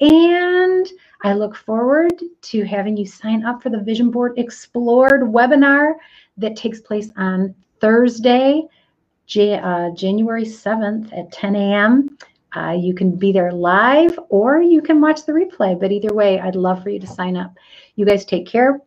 And 0.00 0.88
I 1.22 1.34
look 1.34 1.54
forward 1.54 2.14
to 2.40 2.64
having 2.64 2.96
you 2.96 3.04
sign 3.04 3.44
up 3.44 3.62
for 3.62 3.68
the 3.68 3.82
Vision 3.82 4.10
Board 4.10 4.38
Explored 4.38 5.20
webinar 5.20 5.92
that 6.38 6.56
takes 6.56 6.80
place 6.80 7.10
on 7.18 7.54
Thursday, 7.82 8.62
uh, 9.38 9.90
January 9.90 10.44
7th 10.46 11.12
at 11.16 11.30
10 11.32 11.54
a.m. 11.54 12.16
Uh, 12.56 12.74
you 12.80 12.94
can 12.94 13.14
be 13.14 13.30
there 13.30 13.52
live 13.52 14.18
or 14.30 14.62
you 14.62 14.80
can 14.80 15.02
watch 15.02 15.26
the 15.26 15.32
replay. 15.32 15.78
But 15.78 15.92
either 15.92 16.14
way, 16.14 16.40
I'd 16.40 16.56
love 16.56 16.82
for 16.82 16.88
you 16.88 16.98
to 16.98 17.06
sign 17.06 17.36
up. 17.36 17.52
You 17.96 18.06
guys 18.06 18.24
take 18.24 18.46
care. 18.46 18.80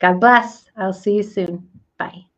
God 0.00 0.20
bless. 0.20 0.66
I'll 0.76 0.92
see 0.92 1.16
you 1.16 1.24
soon. 1.24 1.69
Bye. 2.00 2.29